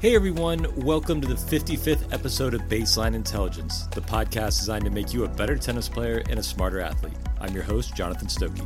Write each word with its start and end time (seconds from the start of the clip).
Hey 0.00 0.14
everyone, 0.14 0.64
welcome 0.76 1.20
to 1.20 1.26
the 1.26 1.34
55th 1.34 2.12
episode 2.12 2.54
of 2.54 2.60
Baseline 2.68 3.16
Intelligence, 3.16 3.88
the 3.88 4.00
podcast 4.00 4.60
designed 4.60 4.84
to 4.84 4.92
make 4.92 5.12
you 5.12 5.24
a 5.24 5.28
better 5.28 5.56
tennis 5.56 5.88
player 5.88 6.22
and 6.30 6.38
a 6.38 6.42
smarter 6.44 6.80
athlete. 6.80 7.16
I'm 7.40 7.52
your 7.52 7.64
host, 7.64 7.96
Jonathan 7.96 8.28
Stokey. 8.28 8.62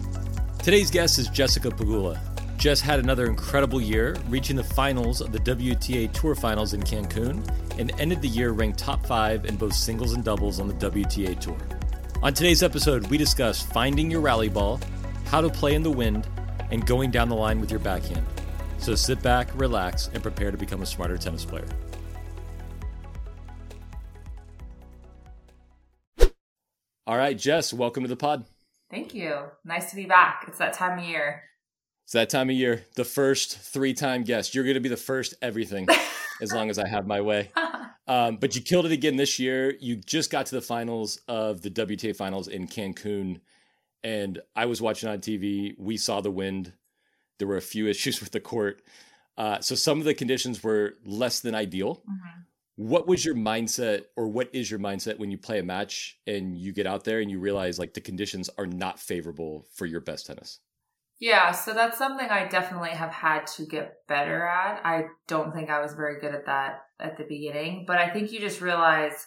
Today's 0.63 0.91
guest 0.91 1.19
is 1.19 1.29
Jessica 1.29 1.71
Pegula. 1.71 2.21
Jess 2.59 2.83
had 2.83 3.01
another 3.01 3.29
incredible 3.29 3.81
year, 3.81 4.15
reaching 4.29 4.57
the 4.57 4.63
finals 4.63 5.23
of 5.23 5.33
the 5.33 5.39
WTA 5.39 6.13
Tour 6.13 6.35
Finals 6.35 6.75
in 6.75 6.83
Cancun, 6.83 7.43
and 7.79 7.99
ended 7.99 8.21
the 8.21 8.29
year 8.29 8.51
ranked 8.51 8.79
top 8.79 9.07
five 9.07 9.47
in 9.47 9.57
both 9.57 9.73
singles 9.73 10.13
and 10.13 10.23
doubles 10.23 10.61
on 10.61 10.69
the 10.69 10.75
WTA 10.75 11.41
Tour. 11.41 11.57
On 12.23 12.35
today's 12.35 12.63
episode, 12.63 13.07
we 13.07 13.17
discuss 13.17 13.63
finding 13.63 14.11
your 14.11 14.21
rally 14.21 14.51
ball, 14.51 14.79
how 15.25 15.41
to 15.41 15.49
play 15.49 15.75
in 15.75 15.83
the 15.83 15.91
wind, 15.91 16.29
and 16.71 16.87
going 16.87 17.11
down 17.11 17.31
the 17.31 17.35
line 17.35 17.59
with 17.59 17.71
your 17.71 17.81
backhand. 17.81 18.27
So 18.83 18.97
sit 18.97 19.23
back, 19.23 19.49
relax, 19.55 20.11
and 20.13 20.21
prepare 20.25 20.51
to 20.51 20.57
become 20.57 20.83
a 20.83 20.87
smarter 20.87 21.17
tennis 21.17 21.45
player. 21.45 21.69
All 27.07 27.17
right, 27.17 27.39
Jess, 27.39 27.73
welcome 27.73 28.03
to 28.03 28.09
the 28.09 28.17
pod. 28.17 28.45
Thank 28.91 29.15
you. 29.15 29.45
Nice 29.65 29.91
to 29.91 29.97
be 29.97 30.07
back. 30.07 30.47
It's 30.49 30.59
that 30.59 30.73
time 30.73 30.99
of 30.99 31.05
year. 31.05 31.45
It's 32.03 32.13
that 32.15 32.29
time 32.29 32.51
of 32.51 32.57
year. 32.57 32.85
The 32.97 33.05
first 33.05 33.57
three 33.57 33.95
time 33.95 34.25
guest. 34.25 34.53
You're 34.53 34.65
going 34.65 34.75
to 34.75 34.81
be 34.81 34.89
the 34.89 34.97
first 34.97 35.35
everything 35.41 35.87
as 36.43 36.53
long 36.53 36.69
as 36.69 36.77
I 36.77 36.89
have 36.89 37.07
my 37.07 37.21
way. 37.21 37.51
Um, 38.09 38.39
but 38.39 38.57
you 38.57 38.63
killed 38.63 38.85
it 38.85 38.91
again 38.91 39.15
this 39.15 39.39
year. 39.39 39.77
You 39.79 39.95
just 39.95 40.29
got 40.29 40.47
to 40.47 40.57
the 40.57 40.61
finals 40.61 41.21
of 41.29 41.63
the 41.63 41.71
WTA 41.71 42.17
finals 42.17 42.49
in 42.49 42.67
Cancun. 42.67 43.41
And 44.03 44.41
I 44.57 44.67
was 44.67 44.83
watching 44.83 45.09
on 45.09 45.21
TV. 45.21 45.77
We 45.79 45.97
saw 45.97 46.21
the 46.21 46.31
wind. 46.31 46.73
There 47.39 47.49
were 47.49 47.57
a 47.57 47.63
few 47.63 47.87
issues 47.89 48.21
with 48.21 48.33
the 48.33 48.41
court. 48.41 48.83
Uh, 49.37 49.61
so 49.61 49.75
some 49.75 49.99
of 49.99 50.05
the 50.05 50.15
conditions 50.15 50.63
were 50.63 50.95
less 51.05 51.41
than 51.41 51.55
ideal. 51.55 51.97
Mm-hmm. 51.97 52.41
What 52.77 53.07
was 53.07 53.25
your 53.25 53.35
mindset, 53.35 54.05
or 54.17 54.29
what 54.29 54.49
is 54.55 54.71
your 54.71 54.81
mindset 54.81 55.19
when 55.19 55.31
you 55.31 55.39
play 55.39 55.59
a 55.59 55.63
match 55.63 56.19
and 56.27 56.57
you 56.57 56.73
get 56.73 56.87
out 56.87 57.05
there 57.05 57.21
and 57.21 57.31
you 57.31 57.39
realize 57.39 57.79
like 57.79 57.95
the 57.95 58.01
conditions 58.01 58.49
are 58.57 58.67
not 58.67 58.99
favorable 58.99 59.67
for 59.75 59.87
your 59.87 60.01
best 60.01 60.27
tennis? 60.27 60.59
Yeah, 61.21 61.53
so 61.53 61.73
that's 61.73 61.99
something 61.99 62.29
I 62.29 62.49
definitely 62.49 62.91
have 62.91 63.13
had 63.13 63.47
to 63.59 63.65
get 63.65 64.07
better 64.09 64.45
at. 64.45 64.85
I 64.85 65.05
don't 65.29 65.55
think 65.55 65.71
I 65.71 65.81
was 65.81 65.95
very 65.95 66.21
good 66.21 66.35
at 66.35 66.47
that 66.47 66.81
at 66.99 67.17
the 67.17 67.25
beginning, 67.25 67.85
but 67.87 67.99
I 67.99 68.11
think 68.11 68.33
you 68.33 68.41
just 68.41 68.61
realize, 68.61 69.27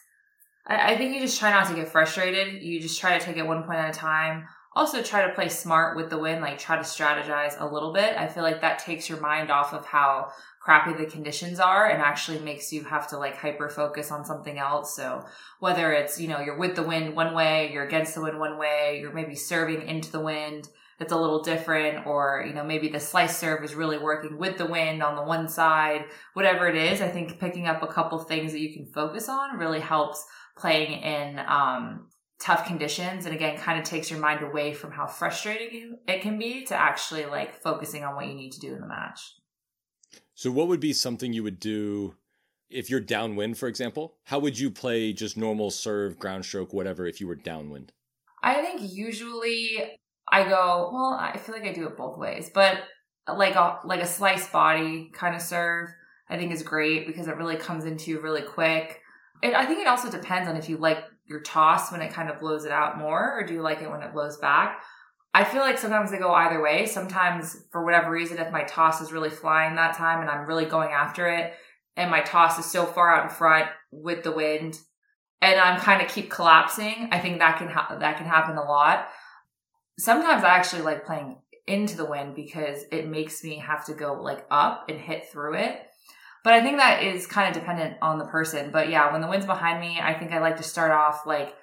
I, 0.68 0.94
I 0.94 0.98
think 0.98 1.14
you 1.16 1.22
just 1.22 1.40
try 1.40 1.52
not 1.52 1.68
to 1.68 1.76
get 1.76 1.88
frustrated. 1.88 2.62
You 2.62 2.82
just 2.82 3.00
try 3.00 3.18
to 3.18 3.24
take 3.24 3.38
it 3.38 3.48
one 3.48 3.64
point 3.64 3.80
at 3.80 3.96
a 3.96 3.98
time 3.98 4.46
also 4.76 5.02
try 5.02 5.26
to 5.26 5.34
play 5.34 5.48
smart 5.48 5.96
with 5.96 6.10
the 6.10 6.18
win, 6.18 6.42
like 6.42 6.60
try 6.60 6.76
to 6.76 6.84
strategize 6.84 7.60
a 7.60 7.66
little 7.66 7.94
bit. 7.94 8.18
I 8.18 8.28
feel 8.28 8.44
like 8.44 8.62
that 8.62 8.80
takes 8.80 9.08
your 9.08 9.20
mind 9.20 9.50
off 9.50 9.74
of 9.74 9.86
how 9.86 10.32
crappy 10.60 10.94
the 10.94 11.10
conditions 11.10 11.60
are 11.60 11.88
and 11.88 12.02
actually 12.02 12.40
makes 12.40 12.74
you 12.74 12.84
have 12.84 13.08
to 13.08 13.18
like 13.18 13.38
hyper 13.38 13.70
focus 13.70 14.12
on 14.12 14.26
something 14.26 14.58
else. 14.58 14.96
So 14.96 15.24
whether 15.60 15.94
it's, 15.94 16.20
you 16.20 16.28
know, 16.28 16.40
you're 16.40 16.58
with 16.58 16.76
the 16.76 16.84
wind 16.84 17.16
one 17.16 17.34
way, 17.36 17.72
you're 17.72 17.86
against 17.86 18.16
the 18.16 18.22
wind 18.22 18.40
one 18.40 18.58
way, 18.58 19.00
you're 19.00 19.14
maybe 19.14 19.36
serving 19.36 19.88
into 19.88 20.12
the 20.12 20.20
wind 20.20 20.68
that's 20.98 21.14
a 21.14 21.18
little 21.18 21.44
different 21.44 22.08
or, 22.08 22.44
you 22.48 22.54
know, 22.54 22.64
maybe 22.64 22.90
the 22.90 23.00
slice 23.00 23.38
serve 23.38 23.64
is 23.64 23.76
really 23.76 23.98
working 23.98 24.38
with 24.38 24.58
the 24.58 24.66
wind 24.66 25.04
on 25.04 25.16
the 25.16 25.24
one 25.24 25.48
side, 25.48 26.06
whatever 26.34 26.68
it 26.68 26.76
is. 26.76 27.02
I 27.02 27.10
think 27.10 27.40
picking 27.40 27.68
up 27.68 27.84
a 27.84 27.88
couple 27.88 28.18
things 28.20 28.52
that 28.52 28.60
you 28.60 28.74
can 28.74 28.88
focus 28.88 29.30
on 29.30 29.58
really 29.58 29.82
helps 29.82 30.26
playing 30.58 31.02
in 31.04 31.40
um, 31.48 32.08
tough 32.40 32.68
conditions 32.68 33.26
and 33.26 33.34
again 33.34 33.58
kind 33.58 33.80
of 33.80 33.86
takes 33.86 34.12
your 34.12 34.20
mind 34.20 34.44
away 34.44 34.74
from 34.74 34.92
how 34.92 35.08
frustrating 35.08 35.98
it 36.08 36.22
can 36.22 36.38
be 36.38 36.66
to 36.66 36.76
actually 36.76 37.26
like 37.26 37.62
focusing 37.62 38.04
on 38.04 38.16
what 38.16 38.28
you 38.28 38.34
need 38.34 38.52
to 38.52 38.60
do 38.60 38.74
in 38.74 38.82
the 38.82 38.88
match. 38.88 39.36
So 40.34 40.52
what 40.52 40.68
would 40.68 40.82
be 40.82 40.94
something 40.94 41.32
you 41.32 41.44
would 41.44 41.60
do 41.60 42.16
if 42.70 42.90
you're 42.90 43.00
downwind 43.00 43.58
for 43.58 43.68
example? 43.68 44.18
How 44.26 44.40
would 44.40 44.60
you 44.60 44.70
play 44.70 45.14
just 45.14 45.38
normal 45.38 45.72
serve 45.72 46.20
ground 46.20 46.46
stroke 46.46 46.74
whatever 46.74 47.06
if 47.06 47.22
you 47.22 47.28
were 47.28 47.36
downwind? 47.36 47.94
I 48.44 48.62
think 48.62 48.82
usually 48.94 49.98
i 50.32 50.44
go 50.44 50.90
well 50.94 51.18
i 51.20 51.38
feel 51.38 51.56
like 51.56 51.66
i 51.66 51.72
do 51.74 51.88
it 51.88 51.98
both 51.98 52.18
ways 52.18 52.50
but 52.54 52.84
like 53.28 53.56
a 53.56 53.80
like 53.86 54.02
a 54.02 54.08
slice 54.08 54.50
body 54.50 55.12
kind 55.14 55.36
of 55.36 55.42
serve 55.42 55.90
i 56.30 56.38
think 56.38 56.52
is 56.52 56.64
great 56.64 57.08
because 57.08 57.28
it 57.28 57.38
really 57.38 57.56
comes 57.56 57.86
into 57.86 58.12
you 58.12 58.20
really 58.20 58.42
quick. 58.42 59.02
It, 59.42 59.54
i 59.54 59.66
think 59.66 59.80
it 59.80 59.88
also 59.88 60.10
depends 60.10 60.48
on 60.48 60.56
if 60.56 60.70
you 60.70 60.78
like 60.78 61.04
your 61.26 61.42
toss 61.42 61.92
when 61.92 62.02
it 62.02 62.14
kind 62.14 62.30
of 62.30 62.40
blows 62.40 62.66
it 62.66 62.72
out 62.72 62.98
more, 62.98 63.40
or 63.40 63.46
do 63.46 63.54
you 63.54 63.62
like 63.62 63.82
it 63.82 63.90
when 63.90 64.02
it 64.02 64.14
blows 64.14 64.38
back? 64.38 64.82
I 65.34 65.44
feel 65.44 65.62
like 65.62 65.78
sometimes 65.78 66.12
they 66.12 66.18
go 66.18 66.34
either 66.34 66.62
way. 66.62 66.86
Sometimes, 66.86 67.58
for 67.72 67.84
whatever 67.84 68.10
reason, 68.10 68.38
if 68.38 68.52
my 68.52 68.64
toss 68.64 69.02
is 69.02 69.12
really 69.12 69.30
flying 69.30 69.76
that 69.76 69.98
time 69.98 70.22
and 70.22 70.30
I'm 70.30 70.48
really 70.48 70.66
going 70.66 70.92
after 70.92 71.28
it, 71.28 71.54
and 71.98 72.12
my 72.12 72.22
toss 72.22 72.58
is 72.60 72.66
so 72.66 72.86
far 72.86 73.14
out 73.14 73.26
in 73.26 73.30
front 73.30 73.68
with 73.92 74.24
the 74.24 74.32
wind, 74.32 74.80
and 75.42 75.60
I'm 75.60 75.80
kind 75.80 76.02
of 76.02 76.08
keep 76.08 76.30
collapsing, 76.30 77.10
I 77.12 77.20
think 77.20 77.40
that 77.40 77.58
can 77.58 77.68
ha- 77.68 77.98
that 78.00 78.18
can 78.18 78.26
happen 78.26 78.58
a 78.58 78.64
lot. 78.64 79.08
Sometimes 80.00 80.44
I 80.44 80.50
actually 80.50 80.84
like 80.84 81.06
playing 81.06 81.38
into 81.68 81.98
the 81.98 82.06
wind 82.06 82.36
because 82.36 82.84
it 82.92 83.08
makes 83.08 83.44
me 83.44 83.58
have 83.58 83.86
to 83.86 83.94
go 83.94 84.22
like 84.22 84.46
up 84.52 84.86
and 84.90 85.00
hit 85.00 85.30
through 85.30 85.56
it. 85.56 85.82
But 86.46 86.54
I 86.54 86.62
think 86.62 86.78
that 86.78 87.02
is 87.02 87.26
kind 87.26 87.48
of 87.50 87.60
dependent 87.60 87.98
on 88.04 88.20
the 88.20 88.26
person. 88.26 88.70
But 88.72 88.90
yeah, 88.90 89.12
when 89.12 89.22
the 89.22 89.28
wind's 89.28 89.48
behind 89.48 89.82
me, 89.82 90.00
I 90.00 90.14
think 90.14 90.32
I 90.32 90.40
like 90.40 90.58
to 90.58 90.64
start 90.64 90.92
off 90.92 91.26
like 91.26 91.56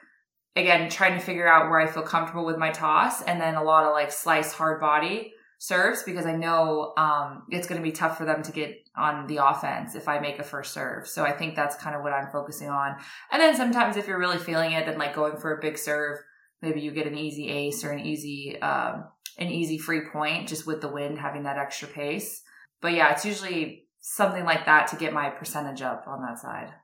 again 0.56 0.90
trying 0.90 1.16
to 1.16 1.24
figure 1.24 1.46
out 1.46 1.70
where 1.70 1.80
I 1.80 1.86
feel 1.86 2.02
comfortable 2.02 2.44
with 2.44 2.58
my 2.58 2.72
toss, 2.72 3.22
and 3.22 3.40
then 3.40 3.54
a 3.54 3.62
lot 3.62 3.84
of 3.84 3.92
like 3.92 4.10
slice 4.10 4.52
hard 4.52 4.80
body 4.80 5.34
serves 5.58 6.02
because 6.02 6.26
I 6.26 6.34
know 6.34 6.94
um, 6.96 7.44
it's 7.48 7.68
going 7.68 7.80
to 7.80 7.84
be 7.84 7.92
tough 7.92 8.18
for 8.18 8.24
them 8.24 8.42
to 8.42 8.50
get 8.50 8.74
on 8.96 9.28
the 9.28 9.36
offense 9.36 9.94
if 9.94 10.08
I 10.08 10.18
make 10.18 10.40
a 10.40 10.42
first 10.42 10.74
serve. 10.74 11.06
So 11.06 11.22
I 11.22 11.30
think 11.30 11.54
that's 11.54 11.76
kind 11.76 11.94
of 11.94 12.02
what 12.02 12.12
I'm 12.12 12.32
focusing 12.32 12.68
on. 12.68 12.96
And 13.30 13.40
then 13.40 13.54
sometimes 13.54 13.96
if 13.96 14.08
you're 14.08 14.18
really 14.18 14.38
feeling 14.38 14.72
it, 14.72 14.86
then 14.86 14.98
like 14.98 15.14
going 15.14 15.36
for 15.36 15.56
a 15.56 15.60
big 15.60 15.78
serve, 15.78 16.18
maybe 16.60 16.80
you 16.80 16.90
get 16.90 17.06
an 17.06 17.16
easy 17.16 17.48
ace 17.48 17.84
or 17.84 17.92
an 17.92 18.00
easy 18.00 18.60
um, 18.60 19.04
an 19.38 19.46
easy 19.46 19.78
free 19.78 20.08
point 20.12 20.48
just 20.48 20.66
with 20.66 20.80
the 20.80 20.88
wind 20.88 21.20
having 21.20 21.44
that 21.44 21.56
extra 21.56 21.86
pace. 21.86 22.42
But 22.80 22.94
yeah, 22.94 23.12
it's 23.12 23.24
usually 23.24 23.81
something 24.02 24.44
like 24.44 24.66
that 24.66 24.88
to 24.88 24.96
get 24.96 25.14
my 25.14 25.30
percentage 25.30 25.80
up 25.80 26.04
on 26.06 26.20
that 26.22 26.38
side. 26.38 26.74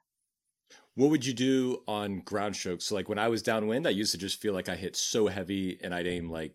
What 0.94 1.10
would 1.10 1.26
you 1.26 1.34
do 1.34 1.82
on 1.86 2.20
ground 2.20 2.56
strokes? 2.56 2.86
So 2.86 2.94
like 2.94 3.08
when 3.08 3.18
I 3.18 3.28
was 3.28 3.42
downwind, 3.42 3.86
I 3.86 3.90
used 3.90 4.12
to 4.12 4.18
just 4.18 4.40
feel 4.40 4.54
like 4.54 4.68
I 4.68 4.76
hit 4.76 4.96
so 4.96 5.26
heavy 5.26 5.78
and 5.82 5.94
I'd 5.94 6.06
aim 6.06 6.30
like 6.30 6.54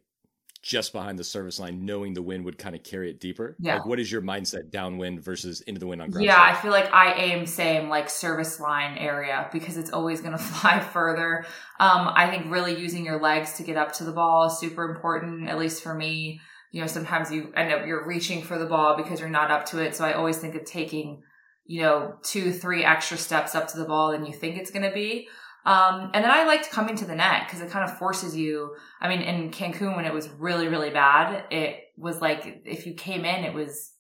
just 0.62 0.94
behind 0.94 1.20
the 1.20 1.24
service 1.24 1.60
line, 1.60 1.86
knowing 1.86 2.14
the 2.14 2.22
wind 2.22 2.46
would 2.46 2.58
kind 2.58 2.76
of 2.76 2.84
carry 2.84 3.10
it 3.10 3.20
deeper. 3.20 3.58
Yeah. 3.60 3.76
Like 3.76 3.86
what 3.86 4.00
is 4.00 4.10
your 4.10 4.22
mindset 4.22 4.72
downwind 4.72 5.22
versus 5.22 5.60
into 5.62 5.80
the 5.80 5.88
wind 5.88 6.02
on 6.02 6.10
ground? 6.10 6.26
Yeah, 6.26 6.42
I 6.42 6.54
feel 6.56 6.72
like 6.72 6.92
I 6.94 7.14
aim 7.14 7.46
same 7.46 7.90
like 7.90 8.10
service 8.10 8.62
line 8.62 8.98
area 8.98 9.50
because 9.52 9.76
it's 9.76 9.92
always 9.92 10.22
going 10.22 10.32
to 10.38 10.44
fly 10.44 10.80
further. 10.80 11.46
Um, 11.82 12.10
I 12.16 12.30
think 12.30 12.50
really 12.50 12.80
using 12.80 13.06
your 13.06 13.22
legs 13.22 13.54
to 13.58 13.64
get 13.64 13.76
up 13.76 13.92
to 13.94 14.06
the 14.06 14.14
ball 14.14 14.46
is 14.46 14.58
super 14.58 14.90
important, 14.90 15.50
at 15.50 15.58
least 15.58 15.84
for 15.84 15.94
me 15.94 16.40
you 16.74 16.82
know, 16.82 16.88
sometimes 16.88 17.32
you 17.32 17.54
end 17.56 17.72
up, 17.72 17.86
you're 17.86 18.06
reaching 18.06 18.42
for 18.42 18.58
the 18.58 18.66
ball 18.66 18.98
because 18.98 19.20
you're 19.20 19.30
not 19.30 19.52
up 19.52 19.68
to 19.68 19.78
it. 19.78 19.96
So 19.96 20.04
I 20.04 20.14
always 20.14 20.40
think 20.40 20.56
of 20.56 20.66
taking, 20.66 21.22
you 21.66 21.84
know, 21.84 22.16
two, 22.24 22.52
three 22.52 22.84
extra 22.84 23.16
steps 23.16 23.54
up 23.54 23.68
to 23.70 23.78
the 23.78 23.86
ball 23.86 24.12
than 24.12 24.26
you 24.26 24.34
think 24.34 24.58
it's 24.58 24.72
going 24.72 24.90
to 24.90 24.92
be. 24.92 25.28
Um, 25.68 26.10
and 26.16 26.24
then 26.24 26.32
I 26.32 26.46
liked 26.46 26.72
coming 26.72 26.96
to 26.96 27.06
the 27.06 27.14
net 27.14 27.44
because 27.46 27.62
it 27.62 27.70
kind 27.70 27.88
of 27.88 27.96
forces 28.00 28.36
you. 28.36 28.76
I 29.00 29.08
mean, 29.08 29.22
in 29.22 29.52
Cancun 29.52 29.96
when 29.96 30.06
it 30.06 30.14
was 30.14 30.28
really, 30.40 30.68
really 30.68 30.90
bad, 30.90 31.46
it 31.52 31.78
was 31.96 32.20
like 32.22 32.64
if 32.66 32.88
you 32.88 32.96
came 32.96 33.24
in, 33.24 33.46
it 33.46 33.54
was, 33.54 33.92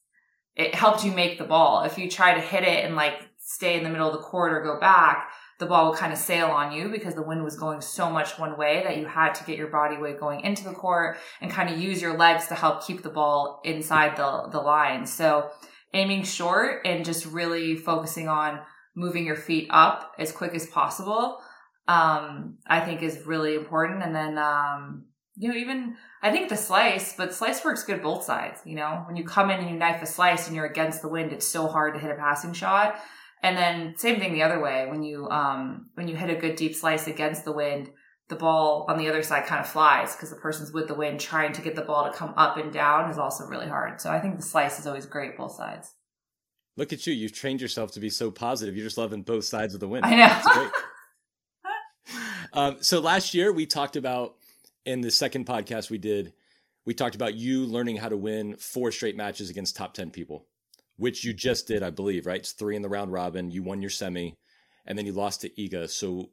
it 0.56 0.74
helped 0.74 1.06
you 1.06 1.12
make 1.12 1.38
the 1.38 1.46
ball. 1.46 1.84
If 1.84 2.00
you 2.00 2.10
try 2.10 2.34
to 2.34 2.42
hit 2.42 2.64
it 2.64 2.84
and 2.84 2.96
like 2.96 3.22
stay 3.38 3.78
in 3.78 3.84
the 3.84 3.90
middle 3.92 4.08
of 4.08 4.14
the 4.14 4.24
court 4.24 4.52
or 4.52 4.64
go 4.64 4.80
back, 4.80 5.30
the 5.60 5.66
ball 5.66 5.90
would 5.90 6.00
kind 6.00 6.12
of 6.12 6.20
sail 6.20 6.48
on 6.48 6.72
you 6.72 6.90
because 6.90 7.16
the 7.16 7.24
wind 7.24 7.44
was 7.44 7.56
going 7.56 7.82
so 7.82 8.10
much 8.10 8.38
one 8.40 8.58
way 8.58 8.82
that 8.84 8.98
you 8.98 9.06
had 9.06 9.34
to 9.36 9.44
get 9.44 9.58
your 9.58 9.68
body 9.68 9.98
weight 9.98 10.20
going 10.20 10.42
into 10.42 10.64
the 10.64 10.74
court 10.74 11.18
and 11.42 11.52
kind 11.52 11.70
of 11.70 11.80
use 11.80 12.02
your 12.02 12.18
legs 12.18 12.48
to 12.48 12.56
help 12.56 12.86
keep 12.86 13.04
the 13.04 13.10
ball 13.10 13.62
inside 13.64 14.18
the, 14.18 14.50
the 14.52 14.60
line. 14.60 15.06
So 15.06 15.50
aiming 15.94 16.24
short 16.24 16.86
and 16.86 17.06
just 17.06 17.26
really 17.26 17.76
focusing 17.76 18.28
on 18.28 18.60
moving 18.96 19.26
your 19.26 19.36
feet 19.36 19.68
up 19.70 20.14
as 20.20 20.32
quick 20.32 20.54
as 20.54 20.66
possible, 20.68 21.40
um, 21.88 22.58
I 22.68 22.80
think 22.80 23.02
is 23.02 23.26
really 23.26 23.56
important. 23.56 24.04
And 24.04 24.16
then, 24.16 24.38
um, 24.38 25.06
you 25.36 25.50
know, 25.50 25.56
even 25.56 25.96
I 26.22 26.32
think 26.32 26.50
the 26.50 26.58
slice, 26.58 27.16
but 27.16 27.34
slice 27.34 27.64
works 27.66 27.84
good 27.84 28.02
both 28.02 28.24
sides. 28.24 28.62
You 28.66 28.76
know, 28.76 29.04
when 29.08 29.16
you 29.16 29.24
come 29.24 29.50
in 29.50 29.60
and 29.60 29.70
you 29.70 29.76
knife 29.76 30.02
a 30.02 30.06
slice 30.06 30.48
and 30.48 30.56
you're 30.56 30.66
against 30.66 31.02
the 31.02 31.10
wind, 31.10 31.32
it's 31.32 31.48
so 31.48 31.68
hard 31.68 31.96
to 31.96 32.00
hit 32.00 32.12
a 32.12 32.16
passing 32.16 32.54
shot. 32.54 33.00
And 33.44 33.58
then 33.58 33.96
same 33.98 34.20
thing 34.20 34.34
the 34.34 34.42
other 34.42 34.62
way. 34.62 34.88
When 34.90 35.04
you 35.04 35.30
um 35.30 35.90
when 35.96 36.08
you 36.08 36.16
hit 36.16 36.30
a 36.30 36.36
good 36.36 36.56
deep 36.56 36.76
slice 36.76 37.08
against 37.08 37.44
the 37.44 37.52
wind, 37.52 37.92
the 38.30 38.38
ball 38.38 38.86
on 38.88 38.98
the 38.98 39.10
other 39.10 39.22
side 39.22 39.46
kind 39.46 39.60
of 39.60 39.68
flies 39.68 40.16
because 40.16 40.30
the 40.30 40.38
person's 40.38 40.72
with 40.72 40.88
the 40.88 40.96
wind 40.96 41.20
trying 41.20 41.52
to 41.52 41.62
get 41.62 41.76
the 41.76 41.82
ball 41.82 42.10
to 42.10 42.18
come 42.18 42.34
up 42.38 42.58
and 42.58 42.72
down 42.72 43.12
is 43.12 43.18
also 43.18 43.46
really 43.46 43.68
hard. 43.68 44.00
So 44.00 44.10
I 44.10 44.20
think 44.20 44.38
the 44.38 44.44
slice 44.44 44.80
is 44.80 44.88
always 44.88 45.06
great 45.06 45.38
both 45.38 45.52
sides. 45.52 45.94
Look 46.78 46.94
at 46.94 47.06
you. 47.06 47.14
You've 47.14 47.34
trained 47.34 47.62
yourself 47.62 47.92
to 47.92 48.00
be 48.00 48.10
so 48.10 48.32
positive. 48.32 48.76
You're 48.76 48.86
just 48.86 48.98
loving 48.98 49.22
both 49.22 49.44
sides 49.44 49.74
of 49.74 49.82
the 49.82 49.90
wind. 49.90 50.06
I 50.06 50.16
know. 50.16 50.72
um, 52.54 52.78
so 52.80 53.00
last 53.00 53.34
year 53.34 53.52
we 53.52 53.66
talked 53.66 53.98
about 53.98 54.36
in 54.86 55.02
the 55.02 55.12
second 55.12 55.46
podcast 55.46 55.90
we 55.90 55.98
did, 55.98 56.34
we 56.86 56.94
talked 56.94 57.16
about 57.16 57.36
you 57.36 57.66
learning 57.66 57.98
how 57.98 58.10
to 58.10 58.18
win 58.18 58.56
four 58.56 58.92
straight 58.92 59.16
matches 59.18 59.50
against 59.50 59.76
top 59.76 59.94
10 59.94 60.12
people 60.12 60.48
which 60.98 61.24
you 61.24 61.34
just 61.34 61.68
did, 61.68 61.84
I 61.84 61.90
believe, 61.90 62.26
right? 62.26 62.40
It's 62.40 62.52
three 62.52 62.76
in 62.76 62.82
the 62.82 62.90
round 62.90 63.12
robin. 63.12 63.52
You 63.52 63.64
won 63.64 63.82
your 63.82 63.90
semi, 63.90 64.38
and 64.86 64.98
then 64.98 65.06
you 65.06 65.12
lost 65.12 65.42
to 65.42 65.50
Iga. 65.50 65.90
So, 65.90 66.30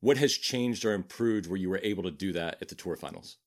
what 0.00 0.18
has 0.18 0.32
changed 0.32 0.84
or 0.84 0.92
improved 0.92 1.48
where 1.48 1.56
you 1.56 1.70
were 1.70 1.80
able 1.82 2.02
to 2.02 2.10
do 2.10 2.32
that 2.32 2.58
at 2.60 2.68
the 2.68 2.74
tour 2.74 2.96
finals? 2.96 3.38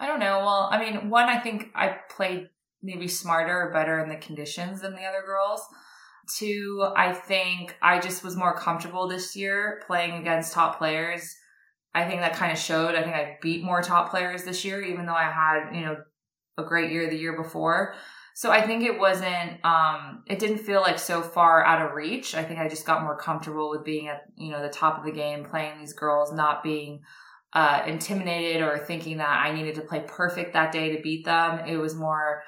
I 0.00 0.06
don't 0.06 0.18
know. 0.18 0.38
Well, 0.40 0.68
I 0.70 0.78
mean, 0.78 1.10
one, 1.10 1.28
I 1.28 1.38
think 1.38 1.70
I 1.74 1.96
played 2.10 2.48
maybe 2.82 3.08
smarter 3.08 3.68
or 3.68 3.72
better 3.72 4.00
in 4.00 4.08
the 4.08 4.16
conditions 4.16 4.80
than 4.80 4.94
the 4.94 5.04
other 5.04 5.22
girls. 5.24 5.60
Two, 6.36 6.86
I 6.96 7.12
think 7.12 7.76
I 7.80 8.00
just 8.00 8.24
was 8.24 8.36
more 8.36 8.56
comfortable 8.56 9.08
this 9.08 9.34
year 9.36 9.82
playing 9.86 10.14
against 10.14 10.52
top 10.52 10.78
players. 10.78 11.34
I 11.94 12.06
think 12.06 12.20
that 12.20 12.34
kind 12.34 12.52
of 12.52 12.58
showed. 12.58 12.94
I 12.94 13.02
think 13.02 13.14
I 13.14 13.38
beat 13.40 13.64
more 13.64 13.80
top 13.80 14.10
players 14.10 14.44
this 14.44 14.64
year, 14.64 14.82
even 14.82 15.06
though 15.06 15.14
I 15.14 15.30
had, 15.30 15.74
you 15.74 15.86
know, 15.86 15.96
a 16.58 16.64
great 16.64 16.92
year 16.92 17.08
the 17.08 17.16
year 17.16 17.40
before. 17.40 17.94
So 18.38 18.52
I 18.52 18.64
think 18.64 18.84
it 18.84 19.00
wasn't, 19.00 19.64
um, 19.64 20.22
it 20.28 20.38
didn't 20.38 20.58
feel 20.58 20.80
like 20.80 21.00
so 21.00 21.22
far 21.22 21.64
out 21.64 21.84
of 21.84 21.96
reach. 21.96 22.36
I 22.36 22.44
think 22.44 22.60
I 22.60 22.68
just 22.68 22.86
got 22.86 23.02
more 23.02 23.18
comfortable 23.18 23.68
with 23.68 23.84
being 23.84 24.06
at, 24.06 24.26
you 24.36 24.52
know, 24.52 24.62
the 24.62 24.68
top 24.68 24.96
of 24.96 25.04
the 25.04 25.10
game, 25.10 25.44
playing 25.44 25.80
these 25.80 25.92
girls, 25.92 26.32
not 26.32 26.62
being, 26.62 27.00
uh, 27.52 27.82
intimidated 27.84 28.62
or 28.62 28.78
thinking 28.78 29.16
that 29.16 29.44
I 29.44 29.52
needed 29.52 29.74
to 29.74 29.80
play 29.80 30.04
perfect 30.06 30.52
that 30.52 30.70
day 30.70 30.94
to 30.94 31.02
beat 31.02 31.24
them. 31.24 31.66
It 31.66 31.78
was 31.78 31.96
more, 31.96 32.44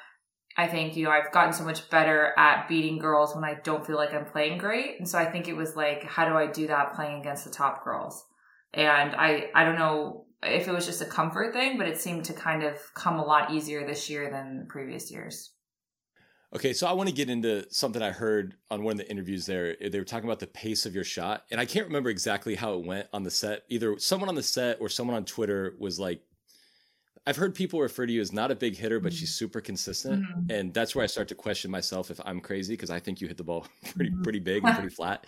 I 0.56 0.68
think, 0.68 0.96
you 0.96 1.02
know, 1.02 1.10
I've 1.10 1.32
gotten 1.32 1.52
so 1.52 1.64
much 1.64 1.90
better 1.90 2.34
at 2.38 2.68
beating 2.68 3.00
girls 3.00 3.34
when 3.34 3.42
I 3.42 3.54
don't 3.54 3.84
feel 3.84 3.96
like 3.96 4.14
I'm 4.14 4.26
playing 4.26 4.58
great. 4.58 5.00
And 5.00 5.08
so 5.08 5.18
I 5.18 5.24
think 5.24 5.48
it 5.48 5.56
was 5.56 5.74
like, 5.74 6.04
how 6.04 6.24
do 6.24 6.36
I 6.36 6.46
do 6.46 6.68
that 6.68 6.94
playing 6.94 7.18
against 7.18 7.42
the 7.44 7.50
top 7.50 7.82
girls? 7.84 8.24
And 8.72 9.16
I, 9.16 9.50
I 9.56 9.64
don't 9.64 9.76
know 9.76 10.26
if 10.40 10.68
it 10.68 10.72
was 10.72 10.86
just 10.86 11.02
a 11.02 11.06
comfort 11.06 11.52
thing, 11.52 11.78
but 11.78 11.88
it 11.88 12.00
seemed 12.00 12.26
to 12.26 12.32
kind 12.32 12.62
of 12.62 12.76
come 12.94 13.18
a 13.18 13.24
lot 13.24 13.52
easier 13.52 13.84
this 13.84 14.08
year 14.08 14.30
than 14.30 14.68
previous 14.68 15.10
years. 15.10 15.52
Okay, 16.52 16.72
so 16.72 16.88
I 16.88 16.92
want 16.92 17.08
to 17.08 17.14
get 17.14 17.30
into 17.30 17.64
something 17.72 18.02
I 18.02 18.10
heard 18.10 18.56
on 18.72 18.82
one 18.82 18.92
of 18.92 18.98
the 18.98 19.08
interviews 19.08 19.46
there. 19.46 19.76
They 19.80 19.98
were 19.98 20.04
talking 20.04 20.28
about 20.28 20.40
the 20.40 20.48
pace 20.48 20.84
of 20.84 20.96
your 20.96 21.04
shot, 21.04 21.44
and 21.50 21.60
I 21.60 21.64
can't 21.64 21.86
remember 21.86 22.10
exactly 22.10 22.56
how 22.56 22.74
it 22.74 22.84
went 22.84 23.06
on 23.12 23.22
the 23.22 23.30
set. 23.30 23.62
Either 23.68 23.98
someone 24.00 24.28
on 24.28 24.34
the 24.34 24.42
set 24.42 24.78
or 24.80 24.88
someone 24.88 25.16
on 25.16 25.24
Twitter 25.24 25.76
was 25.78 26.00
like, 26.00 26.22
I've 27.24 27.36
heard 27.36 27.54
people 27.54 27.80
refer 27.80 28.04
to 28.04 28.12
you 28.12 28.20
as 28.20 28.32
not 28.32 28.50
a 28.50 28.56
big 28.56 28.76
hitter, 28.76 28.98
but 28.98 29.12
she's 29.12 29.30
mm-hmm. 29.30 29.44
super 29.44 29.60
consistent, 29.60 30.24
mm-hmm. 30.24 30.50
and 30.50 30.74
that's 30.74 30.96
where 30.96 31.04
I 31.04 31.06
start 31.06 31.28
to 31.28 31.36
question 31.36 31.70
myself 31.70 32.10
if 32.10 32.20
I'm 32.24 32.40
crazy 32.40 32.72
because 32.72 32.90
I 32.90 32.98
think 32.98 33.20
you 33.20 33.28
hit 33.28 33.36
the 33.36 33.44
ball 33.44 33.68
pretty 33.94 34.10
mm-hmm. 34.10 34.22
pretty 34.22 34.40
big 34.40 34.64
and 34.64 34.74
pretty 34.74 34.94
flat. 34.94 35.26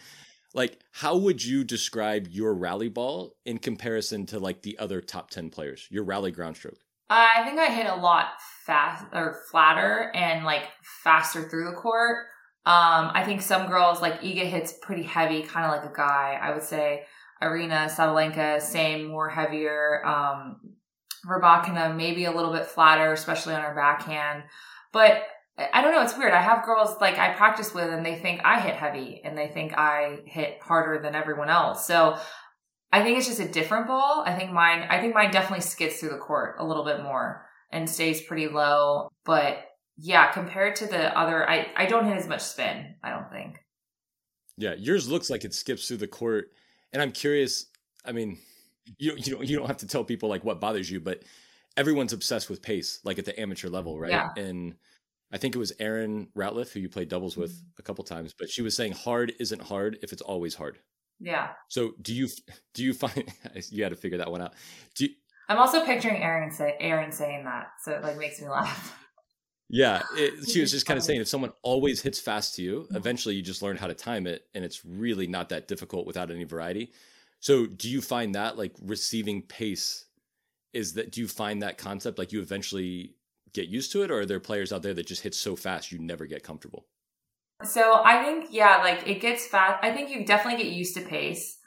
Like, 0.55 0.81
how 0.91 1.17
would 1.17 1.43
you 1.45 1.63
describe 1.63 2.27
your 2.29 2.55
rally 2.55 2.89
ball 2.89 3.37
in 3.45 3.59
comparison 3.59 4.27
to 4.27 4.41
like 4.41 4.63
the 4.63 4.77
other 4.81 5.01
top 5.01 5.31
ten 5.31 5.51
players? 5.51 5.87
Your 5.89 6.03
rally 6.03 6.33
ground 6.33 6.57
stroke. 6.57 6.79
I 7.13 7.45
think 7.45 7.59
I 7.59 7.67
hit 7.67 7.87
a 7.87 7.95
lot 7.95 8.29
fast 8.65 9.05
or 9.13 9.37
flatter 9.51 10.11
and 10.15 10.45
like 10.45 10.65
faster 11.05 11.49
through 11.49 11.67
the 11.67 11.77
court. 11.77 12.27
Um, 12.65 13.11
I 13.13 13.25
think 13.25 13.43
some 13.43 13.69
girls 13.69 14.01
like 14.01 14.21
Iga 14.23 14.47
hits 14.47 14.75
pretty 14.81 15.03
heavy, 15.03 15.43
kind 15.43 15.67
of 15.67 15.73
like 15.73 15.91
a 15.91 15.95
guy. 15.95 16.39
I 16.41 16.55
would 16.55 16.63
say 16.63 17.05
Aryna 17.43 17.91
Sabalenka, 17.91 18.63
same, 18.63 19.09
more 19.09 19.29
heavier. 19.29 20.05
Um, 20.07 20.61
Rybakina 21.27 21.95
maybe 21.95 22.25
a 22.25 22.33
little 22.33 22.53
bit 22.53 22.67
flatter, 22.67 23.13
especially 23.13 23.55
on 23.55 23.63
her 23.63 23.75
backhand. 23.75 24.45
But 24.93 25.23
I 25.73 25.83
don't 25.83 25.93
know. 25.93 26.03
It's 26.03 26.17
weird. 26.17 26.33
I 26.33 26.41
have 26.41 26.65
girls 26.65 26.97
like 27.01 27.19
I 27.19 27.35
practice 27.35 27.75
with, 27.75 27.91
and 27.91 28.07
they 28.07 28.17
think 28.17 28.41
I 28.45 28.61
hit 28.61 28.75
heavy, 28.75 29.21
and 29.23 29.37
they 29.37 29.49
think 29.49 29.75
I 29.77 30.21
hit 30.25 30.59
harder 30.63 31.01
than 31.03 31.15
everyone 31.15 31.51
else. 31.51 31.87
So 31.87 32.17
I 32.93 33.03
think 33.03 33.19
it's 33.19 33.27
just 33.27 33.41
a 33.41 33.49
different 33.49 33.87
ball. 33.87 34.23
I 34.27 34.35
think 34.35 34.53
mine. 34.53 34.87
I 34.91 35.01
think 35.01 35.15
mine 35.15 35.31
definitely 35.31 35.63
skids 35.63 35.97
through 35.97 36.11
the 36.11 36.19
court 36.19 36.57
a 36.59 36.65
little 36.65 36.85
bit 36.85 37.03
more 37.03 37.47
and 37.71 37.89
stays 37.89 38.21
pretty 38.21 38.49
low. 38.49 39.09
But 39.25 39.65
yeah, 39.97 40.31
compared 40.31 40.77
to 40.77 40.87
the 40.87 41.19
other, 41.19 41.49
I 41.49 41.69
I 41.77 41.87
don't 41.87 42.07
hit 42.07 42.17
as 42.17 42.29
much 42.29 42.43
spin. 42.43 42.95
I 43.03 43.11
don't 43.11 43.31
think. 43.31 43.59
Yeah, 44.59 44.75
yours 44.79 45.09
looks 45.09 45.31
like 45.31 45.45
it 45.45 45.55
skips 45.55 45.89
through 45.89 45.97
the 45.99 46.07
court, 46.07 46.51
and 46.93 47.01
I'm 47.01 47.13
curious. 47.13 47.67
I 48.05 48.13
mean, 48.13 48.39
you 48.99 49.15
you 49.17 49.35
don't 49.35 49.49
you 49.49 49.57
don't 49.57 49.69
have 49.69 49.79
to 49.79 49.87
tell 49.87 50.05
people 50.05 50.29
like 50.29 50.45
what 50.45 50.61
bothers 50.61 50.91
you, 50.91 51.01
but 51.01 51.23
everyone's 51.77 52.13
obsessed 52.13 52.51
with 52.51 52.63
pace, 52.63 53.01
like 53.05 53.19
at 53.19 53.25
the 53.25 53.39
amateur 53.41 53.69
level, 53.69 53.99
right? 53.99 54.11
Yeah. 54.11 54.29
And 54.37 54.75
I 55.33 55.39
think 55.39 55.55
it 55.55 55.59
was 55.59 55.73
Erin 55.79 56.29
Routliffe 56.37 56.73
who 56.73 56.81
you 56.81 56.89
played 56.89 57.09
doubles 57.09 57.37
with 57.37 57.53
mm-hmm. 57.53 57.69
a 57.79 57.83
couple 57.83 58.05
times, 58.05 58.35
but 58.39 58.51
she 58.51 58.63
was 58.63 58.77
saying 58.77 58.93
hard 58.93 59.33
isn't 59.41 59.63
hard 59.63 59.99
if 60.03 60.13
it's 60.13 60.23
always 60.23 60.55
hard. 60.55 60.79
Yeah. 61.23 61.51
So 61.69 61.93
do 62.03 62.13
you 62.13 62.29
do 62.75 62.83
you 62.83 62.93
find 62.93 63.33
you 63.71 63.83
had 63.83 63.91
to 63.91 63.97
figure 63.97 64.19
that 64.19 64.31
one 64.31 64.43
out? 64.43 64.55
Do 64.95 65.05
you, 65.05 65.11
I'm 65.49 65.59
also 65.59 65.85
picturing 65.85 66.23
Aaron 66.23 66.51
say 66.51 66.77
Erin 66.81 67.13
saying 67.13 67.45
that, 67.45 67.69
so 67.83 67.93
it 67.93 68.03
like 68.03 68.19
makes 68.19 68.41
me 68.41 68.49
laugh. 68.49 68.99
Yeah, 69.75 70.03
it, 70.17 70.51
she 70.51 70.61
was 70.61 70.71
just 70.71 70.85
kind 70.85 70.99
of 70.99 71.03
saying 71.03 71.23
if 71.23 71.29
someone 71.29 71.53
always 71.63 72.03
hits 72.03 72.21
fast 72.21 72.57
to 72.57 72.63
you, 72.63 72.81
mm-hmm. 72.81 72.97
eventually 72.97 73.37
you 73.37 73.41
just 73.41 73.63
learn 73.63 73.79
how 73.79 73.87
to 73.87 73.95
time 73.95 74.27
it, 74.27 74.43
and 74.53 74.67
it's 74.67 74.85
really 74.85 75.27
not 75.27 75.49
that 75.49 75.67
difficult 75.67 76.07
without 76.07 76.31
any 76.31 76.45
variety. 76.45 76.93
So, 77.41 77.65
do 77.65 77.89
you 77.89 78.03
find 78.03 78.35
that 78.35 78.59
like 78.59 78.75
receiving 78.83 79.41
pace 79.41 80.05
is 80.75 80.93
that? 80.93 81.11
Do 81.11 81.23
you 81.23 81.29
find 81.29 81.63
that 81.63 81.79
concept 81.79 82.19
like 82.19 82.33
you 82.33 82.43
eventually 82.43 83.15
get 83.55 83.69
used 83.69 83.93
to 83.93 84.03
it, 84.03 84.11
or 84.11 84.21
are 84.21 84.27
there 84.27 84.41
players 84.41 84.75
out 84.75 84.83
there 84.83 84.93
that 84.93 85.07
just 85.07 85.23
hit 85.23 85.35
so 85.35 85.57
fast 85.57 85.91
you 85.91 85.99
never 85.99 86.27
get 86.27 86.43
comfortable? 86.43 86.85
So 87.65 88.03
I 88.05 88.23
think, 88.25 88.49
yeah, 88.51 88.79
like 88.79 89.07
it 89.07 89.21
gets 89.21 89.47
fast. 89.47 89.83
I 89.83 89.93
think 89.93 90.11
you 90.11 90.25
definitely 90.25 90.63
get 90.63 90.73
used 90.73 90.97
to 90.97 91.03
pace. 91.03 91.59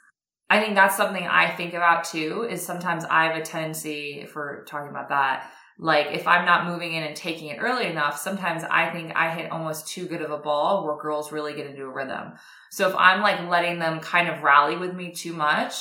I 0.48 0.60
think 0.60 0.74
that's 0.74 0.96
something 0.96 1.26
I 1.26 1.54
think 1.54 1.74
about 1.74 2.04
too, 2.04 2.46
is 2.48 2.64
sometimes 2.64 3.04
I 3.04 3.24
have 3.24 3.36
a 3.36 3.42
tendency 3.42 4.26
for 4.32 4.64
talking 4.68 4.90
about 4.90 5.08
that. 5.08 5.50
Like 5.78 6.08
if 6.12 6.26
I'm 6.26 6.46
not 6.46 6.66
moving 6.66 6.94
in 6.94 7.02
and 7.02 7.16
taking 7.16 7.48
it 7.48 7.58
early 7.60 7.86
enough, 7.86 8.18
sometimes 8.18 8.62
I 8.62 8.90
think 8.90 9.12
I 9.14 9.34
hit 9.34 9.50
almost 9.50 9.88
too 9.88 10.06
good 10.06 10.22
of 10.22 10.30
a 10.30 10.38
ball 10.38 10.84
where 10.84 10.96
girls 10.96 11.32
really 11.32 11.54
get 11.54 11.66
into 11.66 11.84
a 11.84 11.92
rhythm. 11.92 12.34
So 12.70 12.88
if 12.88 12.94
I'm 12.96 13.20
like 13.20 13.48
letting 13.48 13.78
them 13.78 14.00
kind 14.00 14.28
of 14.28 14.42
rally 14.42 14.76
with 14.76 14.94
me 14.94 15.12
too 15.12 15.32
much, 15.32 15.74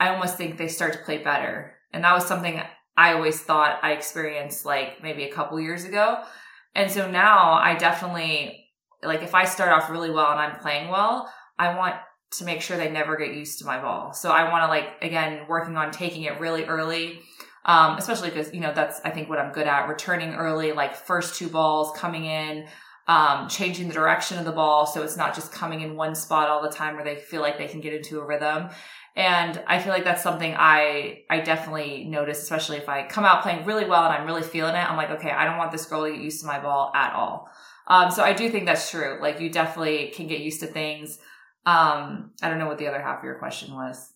I 0.00 0.08
almost 0.08 0.36
think 0.36 0.56
they 0.56 0.68
start 0.68 0.94
to 0.94 0.98
play 1.00 1.18
better. 1.18 1.74
And 1.92 2.02
that 2.04 2.14
was 2.14 2.26
something 2.26 2.60
I 2.96 3.12
always 3.12 3.40
thought 3.40 3.78
I 3.82 3.92
experienced 3.92 4.64
like 4.64 5.02
maybe 5.02 5.24
a 5.24 5.32
couple 5.32 5.60
years 5.60 5.84
ago. 5.84 6.22
And 6.74 6.90
so 6.90 7.10
now 7.10 7.52
I 7.52 7.74
definitely 7.74 8.67
like 9.02 9.22
if 9.22 9.34
I 9.34 9.44
start 9.44 9.72
off 9.72 9.90
really 9.90 10.10
well 10.10 10.30
and 10.30 10.40
I'm 10.40 10.58
playing 10.60 10.88
well, 10.88 11.32
I 11.58 11.76
want 11.76 11.96
to 12.30 12.44
make 12.44 12.60
sure 12.60 12.76
they 12.76 12.90
never 12.90 13.16
get 13.16 13.34
used 13.34 13.58
to 13.60 13.64
my 13.64 13.80
ball. 13.80 14.12
So 14.12 14.30
I 14.30 14.50
want 14.50 14.64
to 14.64 14.68
like 14.68 15.02
again 15.02 15.46
working 15.48 15.76
on 15.76 15.90
taking 15.90 16.22
it 16.24 16.38
really 16.40 16.64
early. 16.64 17.20
Um, 17.64 17.98
especially 17.98 18.30
because 18.30 18.52
you 18.54 18.60
know 18.60 18.72
that's 18.72 19.00
I 19.04 19.10
think 19.10 19.28
what 19.28 19.38
I'm 19.38 19.52
good 19.52 19.66
at 19.66 19.88
returning 19.88 20.34
early, 20.34 20.72
like 20.72 20.96
first 20.96 21.34
two 21.34 21.48
balls 21.48 21.92
coming 21.96 22.24
in, 22.24 22.66
um, 23.08 23.48
changing 23.48 23.88
the 23.88 23.94
direction 23.94 24.38
of 24.38 24.44
the 24.44 24.52
ball 24.52 24.86
so 24.86 25.02
it's 25.02 25.16
not 25.16 25.34
just 25.34 25.50
coming 25.50 25.80
in 25.80 25.96
one 25.96 26.14
spot 26.14 26.48
all 26.48 26.62
the 26.62 26.70
time 26.70 26.94
where 26.94 27.04
they 27.04 27.16
feel 27.16 27.40
like 27.40 27.58
they 27.58 27.66
can 27.66 27.80
get 27.80 27.94
into 27.94 28.20
a 28.20 28.24
rhythm. 28.24 28.68
And 29.16 29.60
I 29.66 29.80
feel 29.80 29.92
like 29.92 30.04
that's 30.04 30.22
something 30.22 30.54
I 30.56 31.22
I 31.28 31.40
definitely 31.40 32.04
notice, 32.04 32.42
especially 32.42 32.76
if 32.76 32.88
I 32.88 33.06
come 33.06 33.24
out 33.24 33.42
playing 33.42 33.64
really 33.64 33.86
well 33.86 34.04
and 34.04 34.14
I'm 34.14 34.26
really 34.26 34.42
feeling 34.42 34.74
it. 34.74 34.90
I'm 34.90 34.96
like, 34.96 35.10
okay, 35.10 35.30
I 35.30 35.44
don't 35.44 35.56
want 35.56 35.72
this 35.72 35.86
girl 35.86 36.04
to 36.04 36.12
get 36.12 36.20
used 36.20 36.40
to 36.42 36.46
my 36.46 36.60
ball 36.60 36.92
at 36.94 37.14
all. 37.14 37.50
Um, 37.88 38.10
so 38.10 38.22
I 38.22 38.32
do 38.32 38.50
think 38.50 38.66
that's 38.66 38.90
true. 38.90 39.18
Like 39.20 39.40
you 39.40 39.50
definitely 39.50 40.12
can 40.14 40.26
get 40.26 40.40
used 40.40 40.60
to 40.60 40.66
things. 40.66 41.18
Um, 41.66 42.32
I 42.42 42.48
don't 42.48 42.58
know 42.58 42.66
what 42.66 42.78
the 42.78 42.86
other 42.86 43.00
half 43.00 43.18
of 43.18 43.24
your 43.24 43.36
question 43.36 43.74
was. 43.74 44.12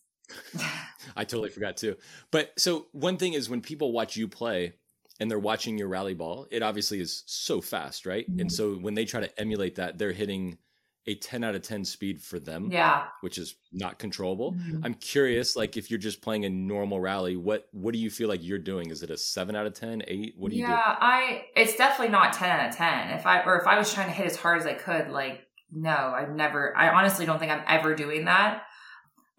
I 1.16 1.24
totally 1.24 1.50
forgot 1.50 1.76
too. 1.76 1.96
But 2.30 2.52
so 2.58 2.86
one 2.92 3.16
thing 3.16 3.32
is 3.32 3.50
when 3.50 3.60
people 3.60 3.92
watch 3.92 4.16
you 4.16 4.28
play 4.28 4.74
and 5.20 5.30
they're 5.30 5.38
watching 5.38 5.78
your 5.78 5.88
rally 5.88 6.14
ball, 6.14 6.46
it 6.50 6.62
obviously 6.62 7.00
is 7.00 7.24
so 7.26 7.60
fast, 7.60 8.06
right? 8.06 8.28
Mm-hmm. 8.30 8.40
And 8.40 8.52
so 8.52 8.74
when 8.74 8.94
they 8.94 9.04
try 9.04 9.20
to 9.20 9.40
emulate 9.40 9.76
that, 9.76 9.98
they're 9.98 10.12
hitting 10.12 10.58
a 11.06 11.16
10 11.16 11.42
out 11.42 11.54
of 11.54 11.62
10 11.62 11.84
speed 11.84 12.20
for 12.20 12.38
them 12.38 12.70
yeah. 12.70 13.06
which 13.22 13.36
is 13.36 13.56
not 13.72 13.98
controllable. 13.98 14.52
Mm-hmm. 14.52 14.84
i'm 14.84 14.94
curious 14.94 15.56
like 15.56 15.76
if 15.76 15.90
you're 15.90 15.98
just 15.98 16.22
playing 16.22 16.44
a 16.44 16.50
normal 16.50 17.00
rally 17.00 17.36
what 17.36 17.68
what 17.72 17.92
do 17.92 17.98
you 17.98 18.10
feel 18.10 18.28
like 18.28 18.42
you're 18.42 18.58
doing? 18.58 18.90
Is 18.90 19.02
it 19.02 19.10
a 19.10 19.16
7 19.16 19.56
out 19.56 19.66
of 19.66 19.74
10 19.74 20.02
8 20.06 20.34
what 20.36 20.50
do 20.50 20.56
you 20.56 20.62
yeah, 20.62 20.68
do? 20.68 20.72
Yeah 20.72 20.96
i 21.00 21.44
it's 21.56 21.76
definitely 21.76 22.12
not 22.12 22.32
10 22.32 22.50
out 22.50 22.68
of 22.68 22.76
10 22.76 23.10
if 23.10 23.26
i 23.26 23.42
or 23.42 23.58
if 23.60 23.66
i 23.66 23.78
was 23.78 23.92
trying 23.92 24.06
to 24.06 24.12
hit 24.12 24.26
as 24.26 24.36
hard 24.36 24.60
as 24.60 24.66
i 24.66 24.74
could 24.74 25.08
like 25.10 25.46
no 25.72 25.90
i've 25.90 26.30
never 26.30 26.76
i 26.76 26.90
honestly 26.90 27.26
don't 27.26 27.38
think 27.38 27.50
i'm 27.50 27.64
ever 27.66 27.94
doing 27.94 28.26
that. 28.26 28.62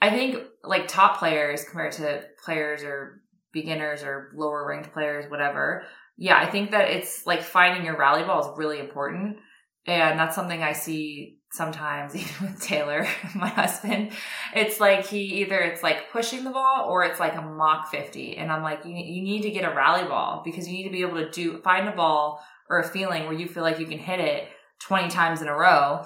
I 0.01 0.10
think 0.10 0.43
like 0.65 0.89
top 0.89 1.17
players 1.17 1.63
compared 1.63 1.93
to 1.93 2.25
players 2.43 2.84
or 2.84 3.22
beginners 3.53 4.03
or 4.03 4.32
lower 4.36 4.67
ranked 4.67 4.91
players 4.91 5.29
whatever 5.32 5.84
yeah 6.17 6.38
i 6.38 6.50
think 6.50 6.72
that 6.72 6.89
it's 6.89 7.25
like 7.25 7.41
finding 7.41 7.86
your 7.86 7.98
rally 7.98 8.24
ball 8.24 8.41
is 8.41 8.58
really 8.58 8.79
important. 8.79 9.38
And 9.86 10.17
that's 10.17 10.36
something 10.36 10.62
i 10.63 10.74
see 10.74 11.39
sometimes 11.53 12.15
even 12.15 12.48
with 12.48 12.62
Taylor, 12.62 13.07
my 13.36 13.48
husband, 13.48 14.12
it's 14.55 14.79
like 14.79 15.05
he 15.05 15.41
either 15.41 15.60
it's 15.60 15.83
like 15.83 16.12
pushing 16.12 16.43
the 16.43 16.50
ball 16.50 16.88
or 16.89 17.03
it's 17.03 17.19
like 17.19 17.36
a 17.36 17.41
Mach 17.41 17.89
50. 17.89 18.38
And 18.38 18.51
I'm 18.51 18.63
like, 18.63 18.83
you, 18.83 18.95
you 18.95 19.22
need 19.22 19.43
to 19.43 19.51
get 19.51 19.63
a 19.63 19.74
rally 19.74 20.03
ball 20.03 20.41
because 20.43 20.67
you 20.67 20.74
need 20.74 20.83
to 20.83 20.89
be 20.89 21.01
able 21.01 21.17
to 21.17 21.29
do, 21.29 21.60
find 21.62 21.88
a 21.88 21.95
ball 21.95 22.43
or 22.69 22.79
a 22.79 22.83
feeling 22.88 23.24
where 23.24 23.33
you 23.33 23.48
feel 23.48 23.63
like 23.63 23.79
you 23.79 23.86
can 23.86 24.00
hit 24.00 24.19
it 24.19 24.48
20 24.79 25.10
times 25.10 25.41
in 25.41 25.48
a 25.48 25.55
row, 25.55 26.05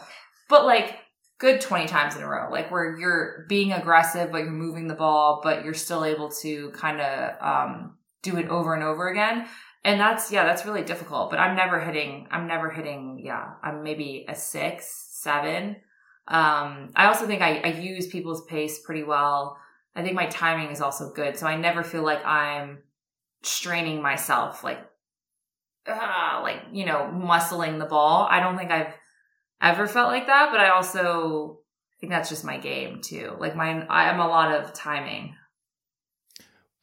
but 0.50 0.66
like 0.66 0.98
good 1.39 1.62
20 1.62 1.88
times 1.88 2.16
in 2.16 2.24
a 2.24 2.27
row, 2.27 2.50
like 2.51 2.70
where 2.70 2.98
you're 2.98 3.46
being 3.48 3.72
aggressive, 3.72 4.32
but 4.32 4.39
you're 4.39 4.51
moving 4.51 4.88
the 4.88 4.96
ball, 4.96 5.39
but 5.44 5.63
you're 5.63 5.74
still 5.74 6.04
able 6.04 6.30
to 6.30 6.72
kind 6.72 7.00
of, 7.00 7.42
um, 7.42 7.98
do 8.24 8.36
it 8.38 8.48
over 8.50 8.74
and 8.74 8.84
over 8.84 9.08
again. 9.08 9.48
and 9.86 10.00
that's 10.00 10.32
yeah 10.32 10.44
that's 10.44 10.66
really 10.66 10.82
difficult 10.84 11.30
but 11.30 11.39
i'm 11.39 11.56
never 11.56 11.80
hitting 11.80 12.27
i'm 12.32 12.48
never 12.48 12.70
hitting 12.70 13.22
yeah 13.24 13.51
i'm 13.63 13.84
maybe 13.84 14.25
a 14.27 14.36
six 14.36 15.07
seven. 15.22 15.78
Um 16.28 16.92
i 16.96 17.06
also 17.06 17.26
think 17.26 17.42
i, 17.42 17.58
I 17.60 17.68
use 17.80 18.08
people's 18.08 18.46
pace 18.46 18.80
pretty 18.80 19.04
well. 19.04 19.58
I 19.96 20.04
think 20.04 20.16
my 20.16 20.28
timing 20.28 20.72
is 20.72 20.82
also 20.82 21.12
good 21.14 21.38
so 21.38 21.48
i 21.48 21.56
never 21.56 21.84
feel 21.84 22.04
like 22.04 22.24
i'm 22.26 22.80
straining 23.44 24.02
myself 24.02 24.64
like 24.64 24.80
uh, 25.88 26.40
like 26.44 26.62
you 26.72 26.86
know 26.86 27.10
muscling 27.14 27.80
the 27.80 27.86
ball. 27.86 28.28
I 28.30 28.40
don't 28.40 28.58
think 28.58 28.72
i've 28.72 28.94
ever 29.62 29.88
felt 29.88 30.12
like 30.12 30.28
that 30.28 30.50
but 30.52 30.60
i 30.60 30.70
also 30.70 31.60
think 32.00 32.12
that's 32.12 32.30
just 32.30 32.46
my 32.46 32.58
game 32.58 33.02
too. 33.02 33.36
Like 33.40 33.56
mine 33.56 33.88
i'm 33.90 34.20
a 34.20 34.28
lot 34.28 34.54
of 34.54 34.74
timing 34.74 35.36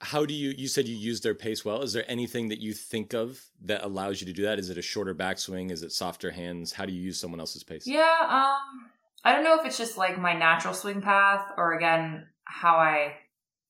how 0.00 0.26
do 0.26 0.34
you 0.34 0.54
you 0.56 0.68
said 0.68 0.86
you 0.86 0.96
use 0.96 1.20
their 1.20 1.34
pace 1.34 1.64
well. 1.64 1.82
Is 1.82 1.92
there 1.92 2.04
anything 2.08 2.48
that 2.48 2.60
you 2.60 2.72
think 2.72 3.14
of 3.14 3.40
that 3.62 3.84
allows 3.84 4.20
you 4.20 4.26
to 4.26 4.32
do 4.32 4.42
that? 4.42 4.58
Is 4.58 4.70
it 4.70 4.78
a 4.78 4.82
shorter 4.82 5.14
backswing? 5.14 5.70
Is 5.70 5.82
it 5.82 5.92
softer 5.92 6.30
hands? 6.30 6.72
How 6.72 6.84
do 6.84 6.92
you 6.92 7.00
use 7.00 7.18
someone 7.18 7.40
else's 7.40 7.64
pace? 7.64 7.86
Yeah 7.86 8.16
um 8.28 8.90
i 9.26 9.32
don't 9.32 9.44
know 9.44 9.58
if 9.58 9.64
it's 9.64 9.78
just 9.78 9.96
like 9.96 10.18
my 10.18 10.34
natural 10.34 10.74
swing 10.74 11.00
path 11.00 11.50
or 11.56 11.72
again 11.72 12.26
how 12.44 12.76
i 12.76 13.14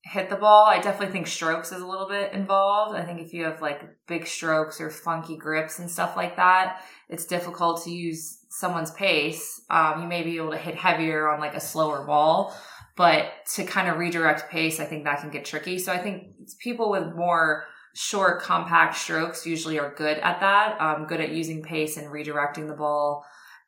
hit 0.06 0.28
the 0.28 0.36
ball. 0.36 0.66
I 0.66 0.80
definitely 0.80 1.14
think 1.14 1.26
strokes 1.26 1.72
is 1.72 1.80
a 1.80 1.86
little 1.86 2.06
bit 2.06 2.34
involved. 2.34 2.94
I 2.94 3.04
think 3.04 3.22
if 3.22 3.32
you 3.32 3.44
have 3.44 3.62
like 3.62 3.80
big 4.06 4.26
strokes 4.26 4.78
or 4.78 4.90
funky 4.90 5.38
grips 5.38 5.78
and 5.78 5.90
stuff 5.90 6.14
like 6.14 6.36
that 6.36 6.82
it's 7.08 7.26
difficult 7.26 7.84
to 7.84 7.90
use 7.90 8.38
someone's 8.48 8.90
pace. 8.90 9.60
Um, 9.70 10.02
you 10.02 10.08
may 10.08 10.22
be 10.22 10.36
able 10.36 10.52
to 10.52 10.58
hit 10.58 10.74
heavier 10.74 11.28
on 11.28 11.40
like 11.40 11.54
a 11.54 11.60
slower 11.60 12.04
ball 12.06 12.56
but 12.96 13.32
to 13.54 13.64
kind 13.64 13.88
of 13.88 13.98
redirect 13.98 14.50
pace, 14.50 14.78
I 14.78 14.84
think 14.84 15.04
that 15.04 15.20
can 15.20 15.30
get 15.30 15.44
tricky. 15.44 15.78
So 15.78 15.92
I 15.92 15.98
think 15.98 16.28
people 16.60 16.90
with 16.90 17.14
more 17.14 17.64
short, 17.94 18.42
compact 18.42 18.96
strokes 18.96 19.46
usually 19.46 19.78
are 19.78 19.94
good 19.94 20.18
at 20.18 20.40
that, 20.40 20.80
um, 20.80 21.06
good 21.06 21.20
at 21.20 21.30
using 21.30 21.62
pace 21.62 21.96
and 21.96 22.08
redirecting 22.08 22.68
the 22.68 22.74
ball. 22.74 23.24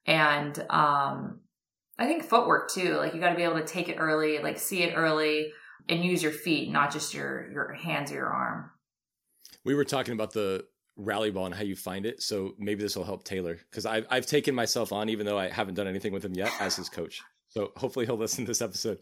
And 0.06 0.58
um, 0.70 1.40
I 1.98 2.06
think 2.06 2.24
footwork 2.24 2.70
too. 2.70 2.94
Like 2.94 3.14
you 3.14 3.20
got 3.20 3.30
to 3.30 3.36
be 3.36 3.42
able 3.42 3.58
to 3.58 3.66
take 3.66 3.88
it 3.88 3.96
early, 3.98 4.38
like 4.38 4.58
see 4.58 4.82
it 4.82 4.94
early, 4.94 5.52
and 5.88 6.04
use 6.04 6.22
your 6.22 6.32
feet, 6.32 6.70
not 6.70 6.92
just 6.92 7.14
your 7.14 7.50
your 7.50 7.72
hands 7.72 8.10
or 8.12 8.16
your 8.16 8.28
arm. 8.28 8.70
We 9.64 9.74
were 9.74 9.84
talking 9.84 10.14
about 10.14 10.32
the 10.32 10.64
rally 10.96 11.30
ball 11.30 11.46
and 11.46 11.54
how 11.54 11.62
you 11.62 11.76
find 11.76 12.06
it. 12.06 12.22
So 12.22 12.54
maybe 12.58 12.82
this 12.82 12.96
will 12.96 13.04
help 13.04 13.24
Taylor 13.24 13.58
because 13.70 13.86
I've 13.86 14.06
I've 14.10 14.26
taken 14.26 14.54
myself 14.54 14.92
on, 14.92 15.08
even 15.08 15.26
though 15.26 15.38
I 15.38 15.48
haven't 15.48 15.74
done 15.74 15.86
anything 15.88 16.12
with 16.12 16.24
him 16.24 16.34
yet, 16.34 16.52
as 16.60 16.76
his 16.76 16.88
coach. 16.88 17.22
So 17.56 17.72
hopefully 17.74 18.04
he'll 18.04 18.18
listen 18.18 18.44
to 18.44 18.50
this 18.50 18.60
episode. 18.60 18.98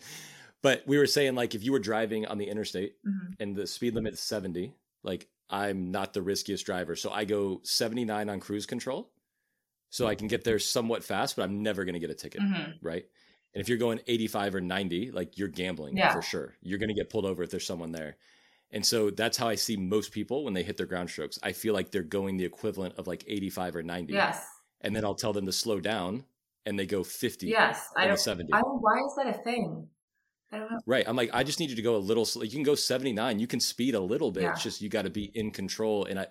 But 0.62 0.84
we 0.86 0.96
were 0.96 1.08
saying 1.08 1.34
like 1.34 1.56
if 1.56 1.64
you 1.64 1.72
were 1.72 1.80
driving 1.80 2.24
on 2.24 2.38
the 2.38 2.44
interstate 2.44 2.94
mm-hmm. 3.04 3.32
and 3.40 3.56
the 3.56 3.66
speed 3.66 3.94
limit 3.94 4.14
is 4.14 4.20
70, 4.20 4.72
like 5.02 5.26
I'm 5.50 5.90
not 5.90 6.12
the 6.14 6.22
riskiest 6.22 6.64
driver. 6.64 6.94
So 6.94 7.10
I 7.10 7.24
go 7.24 7.60
79 7.64 8.28
on 8.28 8.38
cruise 8.40 8.64
control. 8.64 9.10
So 9.90 10.08
I 10.08 10.16
can 10.16 10.26
get 10.26 10.42
there 10.42 10.58
somewhat 10.58 11.04
fast, 11.04 11.36
but 11.36 11.42
I'm 11.42 11.62
never 11.62 11.84
going 11.84 11.94
to 11.94 12.00
get 12.00 12.10
a 12.10 12.14
ticket, 12.14 12.40
mm-hmm. 12.40 12.72
right? 12.82 13.04
And 13.54 13.60
if 13.60 13.68
you're 13.68 13.78
going 13.78 14.00
85 14.08 14.56
or 14.56 14.60
90, 14.60 15.12
like 15.12 15.38
you're 15.38 15.46
gambling 15.46 15.96
yeah. 15.96 16.12
for 16.12 16.20
sure. 16.20 16.54
You're 16.62 16.80
going 16.80 16.88
to 16.88 16.94
get 16.94 17.10
pulled 17.10 17.26
over 17.26 17.44
if 17.44 17.50
there's 17.50 17.66
someone 17.66 17.92
there. 17.92 18.16
And 18.72 18.84
so 18.84 19.10
that's 19.10 19.36
how 19.36 19.46
I 19.46 19.54
see 19.54 19.76
most 19.76 20.10
people 20.10 20.42
when 20.44 20.52
they 20.52 20.64
hit 20.64 20.76
their 20.76 20.86
ground 20.86 21.10
strokes. 21.10 21.38
I 21.44 21.52
feel 21.52 21.74
like 21.74 21.92
they're 21.92 22.02
going 22.02 22.38
the 22.38 22.44
equivalent 22.44 22.96
of 22.98 23.06
like 23.06 23.24
85 23.28 23.76
or 23.76 23.82
90. 23.84 24.12
Yes. 24.12 24.44
And 24.80 24.96
then 24.96 25.04
I'll 25.04 25.14
tell 25.14 25.32
them 25.32 25.46
to 25.46 25.52
slow 25.52 25.78
down 25.78 26.24
and 26.66 26.78
they 26.78 26.86
go 26.86 27.04
50 27.04 27.46
yes 27.46 27.88
i 27.96 28.06
don't 28.06 28.18
70 28.18 28.52
I 28.52 28.60
don't, 28.60 28.80
why 28.80 28.98
is 29.06 29.14
that 29.16 29.26
a 29.26 29.42
thing 29.42 29.88
I 30.54 30.58
don't 30.58 30.70
know. 30.70 30.78
Right. 30.86 31.04
I'm 31.06 31.16
like, 31.16 31.30
I 31.32 31.42
just 31.42 31.58
need 31.58 31.70
you 31.70 31.76
to 31.76 31.82
go 31.82 31.96
a 31.96 31.98
little. 31.98 32.26
You 32.44 32.50
can 32.50 32.62
go 32.62 32.76
79. 32.76 33.38
You 33.40 33.46
can 33.46 33.58
speed 33.58 33.94
a 33.94 34.00
little 34.00 34.30
bit. 34.30 34.44
Yeah. 34.44 34.52
It's 34.52 34.62
just 34.62 34.80
you 34.80 34.88
got 34.88 35.02
to 35.02 35.10
be 35.10 35.24
in 35.34 35.50
control. 35.50 36.04
And 36.04 36.20
I, 36.20 36.26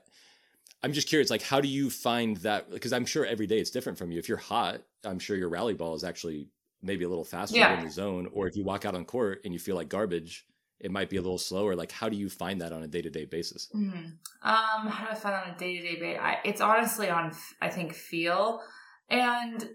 I'm 0.81 0.93
just 0.93 1.09
curious, 1.09 1.29
like, 1.29 1.41
how 1.41 1.59
do 1.59 1.67
you 1.67 1.89
find 1.89 2.37
that? 2.37 2.71
Because 2.71 2.93
I'm 2.93 3.05
sure 3.05 3.25
every 3.25 3.47
day 3.47 3.59
it's 3.59 3.69
different 3.69 3.97
from 3.97 4.11
you. 4.11 4.19
If 4.19 4.29
you're 4.29 4.37
hot, 4.37 4.81
I'm 5.03 5.19
sure 5.19 5.35
your 5.35 5.49
rally 5.49 5.73
ball 5.73 5.95
is 5.95 6.03
actually 6.03 6.47
maybe 6.81 7.03
a 7.03 7.09
little 7.09 7.25
faster 7.25 7.57
yeah. 7.57 7.77
in 7.77 7.85
the 7.85 7.91
zone. 7.91 8.29
Or 8.31 8.47
if 8.47 8.55
you 8.55 8.63
walk 8.63 8.85
out 8.85 8.95
on 8.95 9.03
court 9.03 9.41
and 9.43 9.53
you 9.53 9.59
feel 9.59 9.75
like 9.75 9.89
garbage, 9.89 10.45
it 10.79 10.91
might 10.91 11.09
be 11.09 11.17
a 11.17 11.21
little 11.21 11.37
slower. 11.37 11.75
Like, 11.75 11.91
how 11.91 12.07
do 12.07 12.15
you 12.15 12.29
find 12.29 12.61
that 12.61 12.71
on 12.71 12.83
a 12.83 12.87
day 12.87 13.01
to 13.01 13.09
day 13.09 13.25
basis? 13.25 13.69
Mm-hmm. 13.75 14.05
Um, 14.43 14.87
how 14.87 15.05
do 15.05 15.11
I 15.11 15.15
find 15.15 15.35
on 15.35 15.49
a 15.53 15.57
day 15.57 15.77
to 15.77 15.83
day 15.83 15.99
basis? 15.99 16.21
It's 16.45 16.61
honestly 16.61 17.09
on, 17.09 17.33
I 17.61 17.69
think, 17.69 17.93
feel. 17.93 18.61
And 19.09 19.69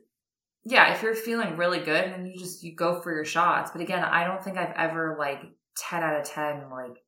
yeah, 0.69 0.93
if 0.93 1.03
you're 1.03 1.15
feeling 1.15 1.57
really 1.57 1.79
good, 1.79 2.13
then 2.13 2.27
you 2.27 2.39
just 2.39 2.63
you 2.63 2.75
go 2.75 3.01
for 3.01 3.13
your 3.13 3.25
shots. 3.25 3.71
But 3.71 3.81
again, 3.81 4.05
I 4.05 4.25
don't 4.25 4.43
think 4.45 4.59
I've 4.59 4.75
ever 4.77 5.17
like 5.19 5.41
ten 5.77 6.03
out 6.03 6.21
of 6.21 6.27
ten 6.27 6.69
like 6.71 6.99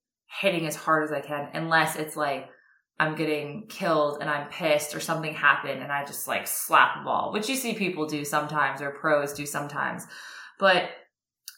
hitting 0.41 0.67
as 0.67 0.77
hard 0.77 1.05
as 1.05 1.13
I 1.13 1.21
can, 1.21 1.51
unless 1.53 1.97
it's 1.97 2.17
like 2.17 2.49
I'm 2.99 3.17
getting 3.17 3.67
killed 3.69 4.19
and 4.21 4.31
I'm 4.31 4.49
pissed 4.49 4.95
or 4.95 5.01
something 5.01 5.35
happened 5.35 5.83
and 5.83 5.93
I 5.93 6.07
just 6.07 6.27
like 6.27 6.47
slap 6.47 7.03
a 7.03 7.05
ball, 7.05 7.33
which 7.33 7.49
you 7.51 7.57
see 7.57 7.75
people 7.75 8.07
do 8.07 8.25
sometimes 8.25 8.81
or 8.81 8.93
pros 8.93 9.35
do 9.35 9.45
sometimes. 9.45 10.07
But 10.59 10.89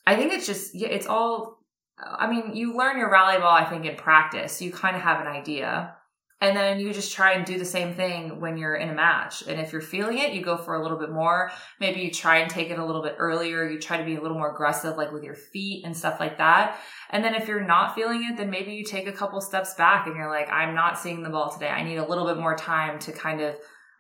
I 0.05 0.17
think 0.17 0.33
it's 0.33 0.47
just 0.47 0.75
yeah, 0.75 0.89
it's 0.89 1.07
all. 1.07 1.61
I 1.99 2.29
mean, 2.29 2.57
you 2.57 2.77
learn 2.77 2.99
your 2.99 3.13
rally 3.13 3.39
ball, 3.39 3.55
I 3.55 3.65
think, 3.65 3.85
in 3.85 3.95
practice. 3.95 4.61
You 4.61 4.73
kind 4.73 4.97
of 4.97 5.03
have 5.03 5.21
an 5.21 5.29
idea. 5.29 5.95
And 6.43 6.57
then 6.57 6.81
you 6.81 6.93
just 6.93 7.15
try 7.15 7.35
and 7.35 7.47
do 7.47 7.57
the 7.57 7.65
same 7.65 7.95
thing 7.95 8.41
when 8.41 8.57
you're 8.57 8.75
in 8.75 8.89
a 8.89 8.95
match. 8.95 9.45
And 9.47 9.61
if 9.61 9.71
you're 9.71 9.81
feeling 9.81 10.19
it, 10.19 10.33
you 10.33 10.43
go 10.43 10.57
for 10.57 10.75
a 10.75 10.83
little 10.83 10.99
bit 10.99 11.13
more. 11.13 11.53
Maybe 11.79 12.01
you 12.01 12.11
try 12.11 12.39
and 12.39 12.51
take 12.51 12.69
it 12.69 12.81
a 12.81 12.85
little 12.85 13.01
bit 13.01 13.15
earlier. 13.17 13.69
You 13.69 13.79
try 13.79 13.97
to 13.97 14.05
be 14.05 14.17
a 14.17 14.21
little 14.21 14.37
more 14.37 14.53
aggressive, 14.53 14.97
like 14.97 15.13
with 15.13 15.23
your 15.23 15.37
feet 15.37 15.85
and 15.85 15.97
stuff 15.97 16.19
like 16.19 16.39
that. 16.39 16.81
And 17.11 17.25
then 17.25 17.37
if 17.37 17.47
you're 17.47 17.65
not 17.65 17.95
feeling 17.95 18.29
it, 18.29 18.37
then 18.37 18.51
maybe 18.51 18.73
you 18.73 18.83
take 18.83 19.07
a 19.07 19.13
couple 19.13 19.41
steps 19.41 19.75
back 19.75 20.09
and 20.09 20.17
you're 20.17 20.29
like, 20.29 20.51
I'm 20.51 20.75
not 20.75 20.99
seeing 20.99 21.23
the 21.23 21.31
ball 21.31 21.49
today. 21.49 21.69
I 21.69 21.85
need 21.85 21.99
a 21.99 22.09
little 22.09 22.27
bit 22.27 22.39
more 22.39 22.57
time 22.57 22.99
to 22.99 23.13
kind 23.13 23.41
of 23.41 23.55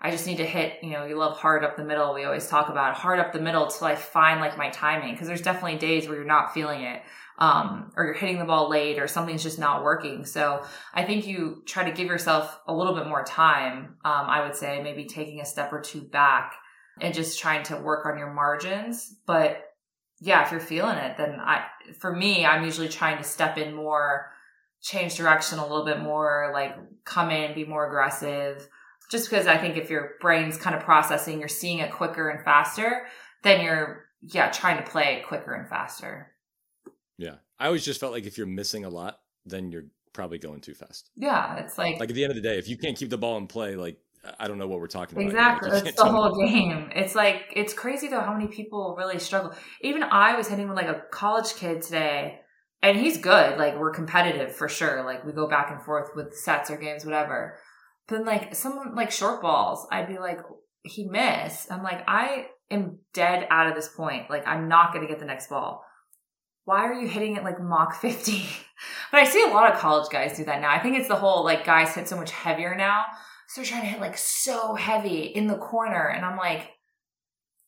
I 0.04 0.10
just 0.10 0.26
need 0.26 0.38
to 0.38 0.44
hit, 0.44 0.82
you 0.82 0.90
know, 0.90 1.04
you 1.04 1.16
love 1.16 1.36
hard 1.36 1.62
up 1.62 1.76
the 1.76 1.84
middle. 1.84 2.12
We 2.12 2.24
always 2.24 2.48
talk 2.48 2.70
about 2.70 2.96
hard 2.96 3.20
up 3.20 3.32
the 3.32 3.40
middle 3.40 3.68
till 3.68 3.86
I 3.86 3.94
find 3.94 4.40
like 4.40 4.58
my 4.58 4.68
timing. 4.70 5.16
Cause 5.16 5.28
there's 5.28 5.42
definitely 5.42 5.78
days 5.78 6.08
where 6.08 6.16
you're 6.16 6.26
not 6.26 6.52
feeling 6.52 6.82
it 6.82 7.02
um, 7.38 7.92
or 7.96 8.04
you're 8.04 8.14
hitting 8.14 8.38
the 8.38 8.44
ball 8.44 8.68
late 8.68 8.98
or 8.98 9.08
something's 9.08 9.42
just 9.42 9.58
not 9.58 9.82
working. 9.82 10.24
So 10.24 10.64
I 10.94 11.04
think 11.04 11.26
you 11.26 11.62
try 11.66 11.84
to 11.84 11.96
give 11.96 12.06
yourself 12.08 12.60
a 12.66 12.74
little 12.74 12.94
bit 12.94 13.06
more 13.06 13.24
time. 13.24 13.96
Um, 14.04 14.26
I 14.26 14.44
would 14.44 14.54
say 14.54 14.82
maybe 14.82 15.04
taking 15.06 15.40
a 15.40 15.44
step 15.44 15.72
or 15.72 15.80
two 15.80 16.02
back 16.02 16.54
and 17.00 17.14
just 17.14 17.38
trying 17.38 17.62
to 17.64 17.76
work 17.76 18.06
on 18.06 18.18
your 18.18 18.32
margins. 18.32 19.16
But 19.26 19.64
yeah, 20.20 20.44
if 20.44 20.52
you're 20.52 20.60
feeling 20.60 20.98
it, 20.98 21.16
then 21.16 21.40
I, 21.40 21.64
for 21.98 22.14
me, 22.14 22.44
I'm 22.44 22.64
usually 22.64 22.88
trying 22.88 23.18
to 23.18 23.24
step 23.24 23.58
in 23.58 23.74
more, 23.74 24.30
change 24.80 25.16
direction 25.16 25.58
a 25.58 25.66
little 25.66 25.84
bit 25.84 26.00
more, 26.00 26.50
like 26.52 26.76
come 27.04 27.30
in, 27.30 27.54
be 27.54 27.64
more 27.64 27.86
aggressive. 27.86 28.68
Just 29.10 29.28
because 29.28 29.46
I 29.46 29.58
think 29.58 29.76
if 29.76 29.90
your 29.90 30.12
brain's 30.20 30.56
kind 30.56 30.76
of 30.76 30.82
processing, 30.82 31.40
you're 31.40 31.48
seeing 31.48 31.78
it 31.78 31.92
quicker 31.92 32.28
and 32.28 32.44
faster, 32.44 33.06
then 33.42 33.62
you're, 33.62 34.04
yeah, 34.22 34.50
trying 34.50 34.76
to 34.76 34.88
play 34.88 35.16
it 35.16 35.26
quicker 35.26 35.54
and 35.54 35.68
faster. 35.68 36.31
I 37.58 37.66
always 37.66 37.84
just 37.84 38.00
felt 38.00 38.12
like 38.12 38.26
if 38.26 38.38
you're 38.38 38.46
missing 38.46 38.84
a 38.84 38.88
lot, 38.88 39.18
then 39.44 39.70
you're 39.70 39.86
probably 40.12 40.38
going 40.38 40.60
too 40.60 40.74
fast. 40.74 41.10
Yeah. 41.16 41.56
It's 41.56 41.78
like, 41.78 41.98
like 42.00 42.10
at 42.10 42.14
the 42.14 42.24
end 42.24 42.30
of 42.30 42.36
the 42.36 42.42
day, 42.42 42.58
if 42.58 42.68
you 42.68 42.76
can't 42.76 42.96
keep 42.96 43.10
the 43.10 43.18
ball 43.18 43.36
in 43.38 43.46
play, 43.46 43.76
like, 43.76 43.98
I 44.38 44.46
don't 44.46 44.58
know 44.58 44.68
what 44.68 44.78
we're 44.78 44.86
talking 44.86 45.18
about. 45.18 45.26
Exactly. 45.26 45.70
Like, 45.70 45.86
it's 45.86 45.96
the 45.96 46.08
whole 46.08 46.46
game. 46.46 46.90
It's 46.94 47.14
like, 47.14 47.52
it's 47.56 47.72
crazy 47.72 48.08
though 48.08 48.20
how 48.20 48.32
many 48.32 48.46
people 48.46 48.94
really 48.96 49.18
struggle. 49.18 49.52
Even 49.80 50.04
I 50.04 50.36
was 50.36 50.48
hitting 50.48 50.68
with 50.68 50.76
like 50.76 50.86
a 50.86 51.02
college 51.10 51.54
kid 51.54 51.82
today 51.82 52.40
and 52.82 52.96
he's 52.96 53.18
good. 53.18 53.58
Like 53.58 53.78
we're 53.78 53.90
competitive 53.90 54.54
for 54.54 54.68
sure. 54.68 55.04
Like 55.04 55.24
we 55.24 55.32
go 55.32 55.48
back 55.48 55.70
and 55.72 55.82
forth 55.82 56.10
with 56.14 56.34
sets 56.34 56.70
or 56.70 56.76
games, 56.76 57.04
whatever. 57.04 57.58
But 58.06 58.18
then 58.18 58.26
like 58.26 58.54
someone 58.54 58.94
like 58.94 59.10
short 59.10 59.42
balls, 59.42 59.86
I'd 59.90 60.08
be 60.08 60.18
like, 60.18 60.40
he 60.84 61.08
missed. 61.08 61.72
I'm 61.72 61.82
like, 61.82 62.04
I 62.06 62.46
am 62.70 62.98
dead 63.14 63.46
out 63.50 63.68
of 63.68 63.74
this 63.74 63.88
point. 63.88 64.30
Like 64.30 64.46
I'm 64.46 64.68
not 64.68 64.92
going 64.92 65.04
to 65.04 65.10
get 65.10 65.18
the 65.18 65.26
next 65.26 65.48
ball 65.48 65.84
why 66.64 66.86
are 66.86 66.94
you 66.94 67.08
hitting 67.08 67.36
it 67.36 67.44
like 67.44 67.60
Mach 67.60 67.94
50? 68.00 68.44
but 69.10 69.20
I 69.20 69.24
see 69.24 69.42
a 69.42 69.48
lot 69.48 69.72
of 69.72 69.78
college 69.78 70.08
guys 70.10 70.36
do 70.36 70.44
that 70.44 70.60
now. 70.60 70.70
I 70.70 70.78
think 70.78 70.98
it's 70.98 71.08
the 71.08 71.16
whole 71.16 71.44
like 71.44 71.64
guys 71.64 71.94
hit 71.94 72.08
so 72.08 72.16
much 72.16 72.30
heavier 72.30 72.74
now. 72.74 73.04
So 73.48 73.60
they're 73.60 73.70
trying 73.70 73.82
to 73.82 73.88
hit 73.88 74.00
like 74.00 74.16
so 74.16 74.74
heavy 74.74 75.22
in 75.22 75.46
the 75.46 75.56
corner. 75.56 76.08
And 76.08 76.24
I'm 76.24 76.38
like, 76.38 76.70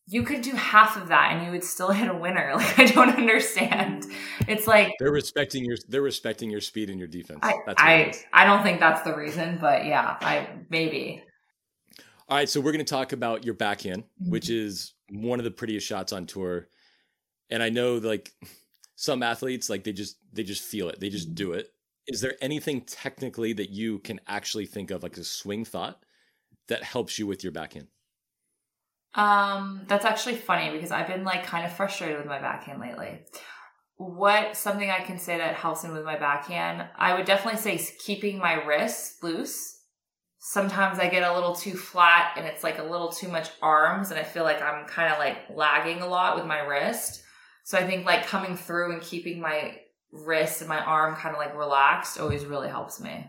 you 0.06 0.22
could 0.22 0.42
do 0.42 0.52
half 0.52 0.96
of 0.96 1.08
that 1.08 1.32
and 1.32 1.44
you 1.44 1.52
would 1.52 1.64
still 1.64 1.90
hit 1.92 2.08
a 2.08 2.14
winner. 2.14 2.52
Like 2.56 2.78
I 2.78 2.84
don't 2.86 3.10
understand. 3.10 4.06
It's 4.46 4.66
like 4.66 4.92
they're 4.98 5.12
respecting 5.12 5.64
your 5.64 5.76
they're 5.88 6.02
respecting 6.02 6.50
your 6.50 6.60
speed 6.60 6.90
and 6.90 6.98
your 6.98 7.08
defense. 7.08 7.40
I 7.42 7.54
I, 7.76 8.14
I 8.32 8.44
don't 8.44 8.62
think 8.62 8.80
that's 8.80 9.02
the 9.02 9.14
reason, 9.14 9.58
but 9.60 9.84
yeah, 9.84 10.16
I 10.20 10.48
maybe. 10.70 11.22
All 12.26 12.38
right, 12.38 12.48
so 12.48 12.58
we're 12.58 12.72
going 12.72 12.84
to 12.84 12.90
talk 12.90 13.12
about 13.12 13.44
your 13.44 13.52
backhand, 13.52 14.04
mm-hmm. 14.04 14.30
which 14.30 14.48
is 14.48 14.94
one 15.10 15.40
of 15.40 15.44
the 15.44 15.50
prettiest 15.50 15.86
shots 15.86 16.10
on 16.10 16.24
tour. 16.24 16.68
And 17.50 17.62
I 17.62 17.68
know 17.68 17.96
like 17.96 18.32
some 18.96 19.22
athletes 19.22 19.68
like 19.68 19.84
they 19.84 19.92
just 19.92 20.18
they 20.32 20.42
just 20.42 20.62
feel 20.62 20.88
it. 20.88 21.00
They 21.00 21.08
just 21.08 21.28
mm-hmm. 21.28 21.34
do 21.34 21.52
it. 21.52 21.72
Is 22.06 22.20
there 22.20 22.34
anything 22.40 22.82
technically 22.82 23.52
that 23.54 23.70
you 23.70 23.98
can 24.00 24.20
actually 24.26 24.66
think 24.66 24.90
of 24.90 25.02
like 25.02 25.16
a 25.16 25.24
swing 25.24 25.64
thought 25.64 26.04
that 26.68 26.82
helps 26.82 27.18
you 27.18 27.26
with 27.26 27.42
your 27.42 27.52
backhand? 27.52 27.88
Um 29.14 29.82
that's 29.86 30.04
actually 30.04 30.34
funny 30.34 30.70
because 30.72 30.90
i've 30.90 31.06
been 31.06 31.22
like 31.22 31.44
kind 31.44 31.64
of 31.64 31.72
frustrated 31.72 32.18
with 32.18 32.26
my 32.26 32.40
backhand 32.40 32.80
lately. 32.80 33.20
What 33.96 34.56
something 34.56 34.90
i 34.90 35.00
can 35.00 35.18
say 35.18 35.38
that 35.38 35.54
helps 35.54 35.84
me 35.84 35.90
with 35.90 36.04
my 36.04 36.18
backhand 36.18 36.88
i 36.96 37.14
would 37.14 37.24
definitely 37.24 37.60
say 37.60 37.84
keeping 38.04 38.38
my 38.38 38.54
wrists 38.64 39.22
loose. 39.22 39.72
Sometimes 40.38 40.98
I 40.98 41.08
get 41.08 41.22
a 41.22 41.32
little 41.32 41.54
too 41.54 41.74
flat 41.74 42.34
and 42.36 42.44
it's 42.44 42.62
like 42.62 42.78
a 42.78 42.82
little 42.82 43.08
too 43.08 43.28
much 43.28 43.48
arms 43.62 44.10
and 44.10 44.20
I 44.20 44.24
feel 44.24 44.44
like 44.44 44.60
I'm 44.60 44.86
kind 44.86 45.10
of 45.10 45.18
like 45.18 45.38
lagging 45.48 46.02
a 46.02 46.06
lot 46.06 46.36
with 46.36 46.44
my 46.44 46.58
wrist. 46.58 47.23
So 47.64 47.78
I 47.78 47.86
think 47.86 48.04
like 48.06 48.26
coming 48.26 48.56
through 48.56 48.92
and 48.92 49.02
keeping 49.02 49.40
my 49.40 49.78
wrist 50.12 50.60
and 50.60 50.68
my 50.68 50.78
arm 50.78 51.16
kind 51.16 51.34
of 51.34 51.40
like 51.40 51.56
relaxed 51.56 52.20
always 52.20 52.44
really 52.44 52.68
helps 52.68 53.00
me. 53.00 53.26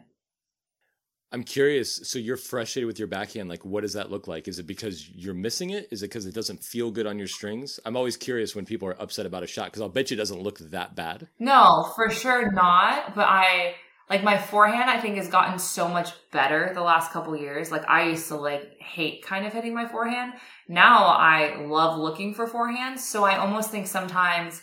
I'm 1.32 1.44
curious. 1.44 2.08
So 2.08 2.20
you're 2.20 2.38
frustrated 2.38 2.88
with 2.88 3.00
your 3.00 3.08
backhand. 3.08 3.50
Like, 3.50 3.66
what 3.66 3.82
does 3.82 3.94
that 3.94 4.12
look 4.12 4.28
like? 4.28 4.48
Is 4.48 4.60
it 4.60 4.68
because 4.68 5.10
you're 5.10 5.34
missing 5.34 5.72
it? 5.72 5.88
Is 5.92 6.04
it 6.04 6.08
because 6.08 6.26
it 6.26 6.36
doesn't 6.36 6.64
feel 6.64 6.92
good 6.92 7.08
on 7.08 7.18
your 7.18 7.28
strings? 7.28 7.80
I'm 7.86 7.98
always 7.98 8.16
curious 8.16 8.56
when 8.56 8.66
people 8.66 8.88
are 8.88 9.02
upset 9.02 9.26
about 9.26 9.44
a 9.44 9.48
shot 9.48 9.66
because 9.66 9.82
I'll 9.82 9.90
bet 9.90 10.12
you 10.12 10.16
it 10.16 10.18
doesn't 10.18 10.42
look 10.42 10.60
that 10.60 10.96
bad. 10.96 11.28
No, 11.40 11.92
for 11.96 12.10
sure 12.10 12.52
not. 12.52 13.16
But 13.16 13.28
I 13.28 13.76
like 14.10 14.24
my 14.24 14.38
forehand. 14.38 14.90
I 14.90 15.00
think 15.00 15.18
has 15.18 15.28
gotten 15.28 15.60
so 15.60 15.88
much 15.88 16.12
better 16.32 16.72
the 16.74 16.82
last 16.82 17.12
couple 17.12 17.36
years. 17.36 17.72
Like 17.72 17.88
I 17.88 18.10
used 18.10 18.28
to 18.30 18.36
like 18.36 18.80
hate 18.80 19.26
kind 19.26 19.46
of 19.46 19.54
hitting 19.54 19.74
my 19.74 19.88
forehand. 19.88 20.34
Now 20.68 21.06
I 21.06 21.66
love 21.66 22.00
looking 22.00 22.34
for 22.34 22.48
forehands. 22.48 23.00
So 23.00 23.24
I 23.24 23.38
almost 23.38 23.72
think 23.72 23.88
sometimes, 23.88 24.62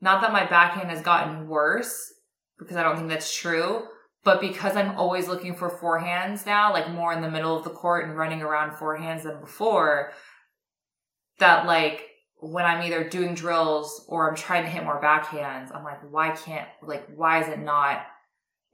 not 0.00 0.20
that 0.20 0.32
my 0.32 0.46
backhand 0.46 0.90
has 0.90 1.00
gotten 1.00 1.48
worse 1.48 2.12
because 2.58 2.76
I 2.76 2.82
don't 2.82 2.96
think 2.96 3.08
that's 3.08 3.34
true 3.36 3.82
but 4.26 4.40
because 4.40 4.76
I'm 4.76 4.98
always 4.98 5.28
looking 5.28 5.54
for 5.54 5.70
forehands 5.70 6.44
now, 6.46 6.72
like 6.72 6.90
more 6.90 7.12
in 7.12 7.22
the 7.22 7.30
middle 7.30 7.56
of 7.56 7.62
the 7.62 7.70
court 7.70 8.08
and 8.08 8.18
running 8.18 8.42
around 8.42 8.72
forehands 8.72 9.22
than 9.22 9.38
before, 9.38 10.10
that 11.38 11.64
like 11.64 12.08
when 12.40 12.64
I'm 12.64 12.82
either 12.82 13.08
doing 13.08 13.34
drills 13.34 14.04
or 14.08 14.28
I'm 14.28 14.34
trying 14.34 14.64
to 14.64 14.68
hit 14.68 14.82
more 14.82 15.00
backhands, 15.00 15.72
I'm 15.72 15.84
like, 15.84 16.00
why 16.10 16.30
can't, 16.30 16.68
like, 16.82 17.06
why 17.14 17.40
is 17.40 17.48
it 17.48 17.60
not, 17.60 18.04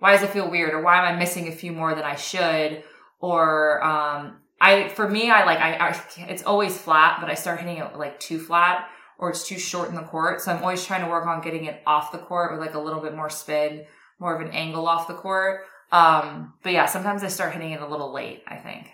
why 0.03 0.13
does 0.13 0.23
it 0.23 0.31
feel 0.31 0.51
weird? 0.51 0.75
Or 0.75 0.83
why 0.83 0.99
am 0.99 1.15
I 1.15 1.17
missing 1.17 1.47
a 1.47 1.53
few 1.53 1.71
more 1.71 1.95
than 1.95 2.03
I 2.03 2.17
should? 2.17 2.83
Or, 3.21 3.83
um, 3.85 4.39
I, 4.61 4.89
for 4.89 5.09
me, 5.09 5.31
I 5.31 5.45
like, 5.45 5.61
I, 5.61 5.91
I, 5.91 6.03
it's 6.29 6.43
always 6.43 6.77
flat, 6.77 7.19
but 7.21 7.31
I 7.31 7.35
start 7.35 7.61
hitting 7.61 7.77
it 7.77 7.97
like 7.97 8.19
too 8.19 8.41
flat 8.41 8.89
or 9.19 9.31
it's 9.31 9.47
too 9.47 9.59
short 9.59 9.89
in 9.89 9.95
the 9.95 10.03
court. 10.03 10.41
So 10.41 10.51
I'm 10.51 10.61
always 10.61 10.85
trying 10.85 11.05
to 11.05 11.09
work 11.09 11.27
on 11.27 11.41
getting 11.41 11.67
it 11.67 11.83
off 11.87 12.11
the 12.11 12.19
court 12.19 12.51
with 12.51 12.61
like 12.61 12.75
a 12.75 12.81
little 12.81 13.01
bit 13.01 13.15
more 13.15 13.31
spin 13.31 13.85
more 14.19 14.35
of 14.35 14.41
an 14.41 14.53
angle 14.53 14.89
off 14.89 15.09
the 15.09 15.15
court. 15.15 15.67
Um, 15.91 16.55
but 16.63 16.73
yeah, 16.73 16.87
sometimes 16.87 17.23
I 17.23 17.29
start 17.29 17.53
hitting 17.53 17.71
it 17.71 17.81
a 17.83 17.87
little 17.87 18.13
late, 18.13 18.43
I 18.49 18.57
think. 18.57 18.89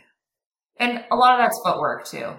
And 0.78 1.04
a 1.10 1.16
lot 1.16 1.34
of 1.34 1.38
that's 1.38 1.60
footwork 1.64 2.06
too. 2.06 2.34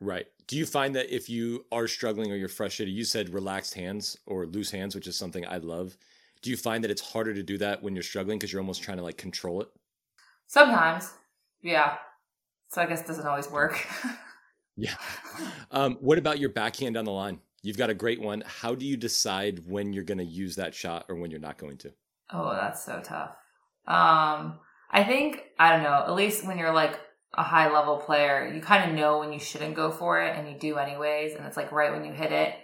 Right. 0.00 0.26
Do 0.46 0.56
you 0.56 0.66
find 0.66 0.94
that 0.96 1.14
if 1.14 1.28
you 1.28 1.64
are 1.72 1.88
struggling 1.88 2.30
or 2.30 2.36
you're 2.36 2.48
frustrated, 2.48 2.94
you 2.94 3.04
said 3.04 3.32
relaxed 3.32 3.74
hands 3.74 4.18
or 4.26 4.46
loose 4.46 4.70
hands, 4.70 4.94
which 4.94 5.06
is 5.06 5.16
something 5.16 5.46
I 5.46 5.58
love. 5.58 5.96
Do 6.42 6.50
you 6.50 6.56
find 6.56 6.84
that 6.84 6.90
it's 6.90 7.02
harder 7.02 7.34
to 7.34 7.42
do 7.42 7.58
that 7.58 7.82
when 7.82 7.94
you're 7.94 8.02
struggling 8.02 8.38
because 8.38 8.52
you're 8.52 8.60
almost 8.60 8.82
trying 8.82 8.98
to 8.98 9.02
like 9.02 9.16
control 9.16 9.60
it? 9.60 9.68
Sometimes. 10.46 11.12
Yeah. 11.62 11.96
So 12.70 12.82
I 12.82 12.86
guess 12.86 13.00
it 13.00 13.06
doesn't 13.06 13.26
always 13.26 13.50
work. 13.50 13.84
yeah. 14.76 14.94
Um, 15.70 15.96
what 16.00 16.18
about 16.18 16.38
your 16.38 16.50
backhand 16.50 16.96
on 16.96 17.04
the 17.04 17.12
line? 17.12 17.40
You've 17.62 17.78
got 17.78 17.90
a 17.90 17.94
great 17.94 18.20
one. 18.20 18.42
How 18.46 18.74
do 18.74 18.86
you 18.86 18.96
decide 18.96 19.68
when 19.68 19.92
you're 19.92 20.04
going 20.04 20.18
to 20.18 20.24
use 20.24 20.56
that 20.56 20.74
shot 20.74 21.06
or 21.08 21.16
when 21.16 21.30
you're 21.30 21.40
not 21.40 21.58
going 21.58 21.78
to? 21.78 21.92
Oh, 22.32 22.52
that's 22.52 22.84
so 22.84 23.00
tough. 23.02 23.30
Um, 23.86 24.60
I 24.90 25.04
think 25.04 25.42
I 25.58 25.72
don't 25.72 25.82
know. 25.82 26.04
At 26.06 26.14
least 26.14 26.46
when 26.46 26.58
you're 26.58 26.72
like 26.72 27.00
a 27.34 27.42
high 27.42 27.72
level 27.72 27.96
player, 27.96 28.52
you 28.54 28.60
kind 28.60 28.88
of 28.88 28.96
know 28.96 29.18
when 29.18 29.32
you 29.32 29.38
shouldn't 29.38 29.74
go 29.74 29.90
for 29.90 30.22
it, 30.22 30.36
and 30.36 30.48
you 30.48 30.58
do 30.58 30.76
anyways. 30.76 31.34
And 31.34 31.46
it's 31.46 31.56
like 31.56 31.72
right 31.72 31.92
when 31.92 32.04
you 32.04 32.12
hit 32.12 32.32
it, 32.32 32.54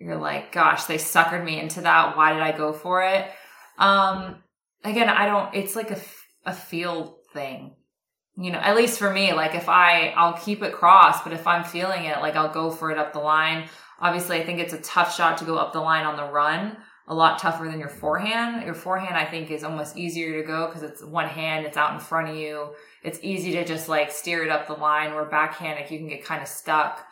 you're 0.00 0.16
like, 0.16 0.52
"Gosh, 0.52 0.84
they 0.84 0.96
suckered 0.96 1.44
me 1.44 1.60
into 1.60 1.82
that. 1.82 2.16
Why 2.16 2.32
did 2.32 2.42
I 2.42 2.56
go 2.56 2.72
for 2.72 3.02
it?" 3.02 3.30
Um, 3.78 4.42
again, 4.84 5.08
I 5.08 5.26
don't. 5.26 5.54
It's 5.54 5.76
like 5.76 5.90
a 5.90 6.00
a 6.44 6.52
feel 6.52 7.18
thing 7.32 7.76
you 8.36 8.52
know, 8.52 8.58
at 8.58 8.76
least 8.76 8.98
for 8.98 9.10
me, 9.10 9.32
like 9.32 9.54
if 9.54 9.68
I, 9.68 10.08
I'll 10.08 10.34
keep 10.34 10.62
it 10.62 10.74
crossed, 10.74 11.24
but 11.24 11.32
if 11.32 11.46
I'm 11.46 11.64
feeling 11.64 12.04
it, 12.04 12.20
like 12.20 12.36
I'll 12.36 12.52
go 12.52 12.70
for 12.70 12.90
it 12.90 12.98
up 12.98 13.12
the 13.12 13.18
line. 13.18 13.68
Obviously, 13.98 14.38
I 14.38 14.44
think 14.44 14.60
it's 14.60 14.74
a 14.74 14.80
tough 14.80 15.14
shot 15.14 15.38
to 15.38 15.46
go 15.46 15.56
up 15.56 15.72
the 15.72 15.80
line 15.80 16.04
on 16.04 16.16
the 16.16 16.30
run, 16.30 16.76
a 17.08 17.14
lot 17.14 17.38
tougher 17.38 17.64
than 17.64 17.80
your 17.80 17.88
forehand. 17.88 18.62
Your 18.62 18.74
forehand, 18.74 19.16
I 19.16 19.24
think, 19.24 19.50
is 19.50 19.64
almost 19.64 19.96
easier 19.96 20.38
to 20.38 20.46
go 20.46 20.66
because 20.66 20.82
it's 20.82 21.02
one 21.02 21.28
hand, 21.28 21.64
it's 21.64 21.78
out 21.78 21.94
in 21.94 22.00
front 22.00 22.28
of 22.28 22.36
you. 22.36 22.74
It's 23.02 23.18
easy 23.22 23.52
to 23.52 23.64
just 23.64 23.88
like 23.88 24.10
steer 24.10 24.44
it 24.44 24.50
up 24.50 24.66
the 24.66 24.74
line. 24.74 25.14
Where 25.14 25.24
backhand, 25.24 25.80
like 25.80 25.90
you 25.90 25.98
can 25.98 26.08
get 26.08 26.22
kind 26.22 26.42
of 26.42 26.48
stuck. 26.48 27.06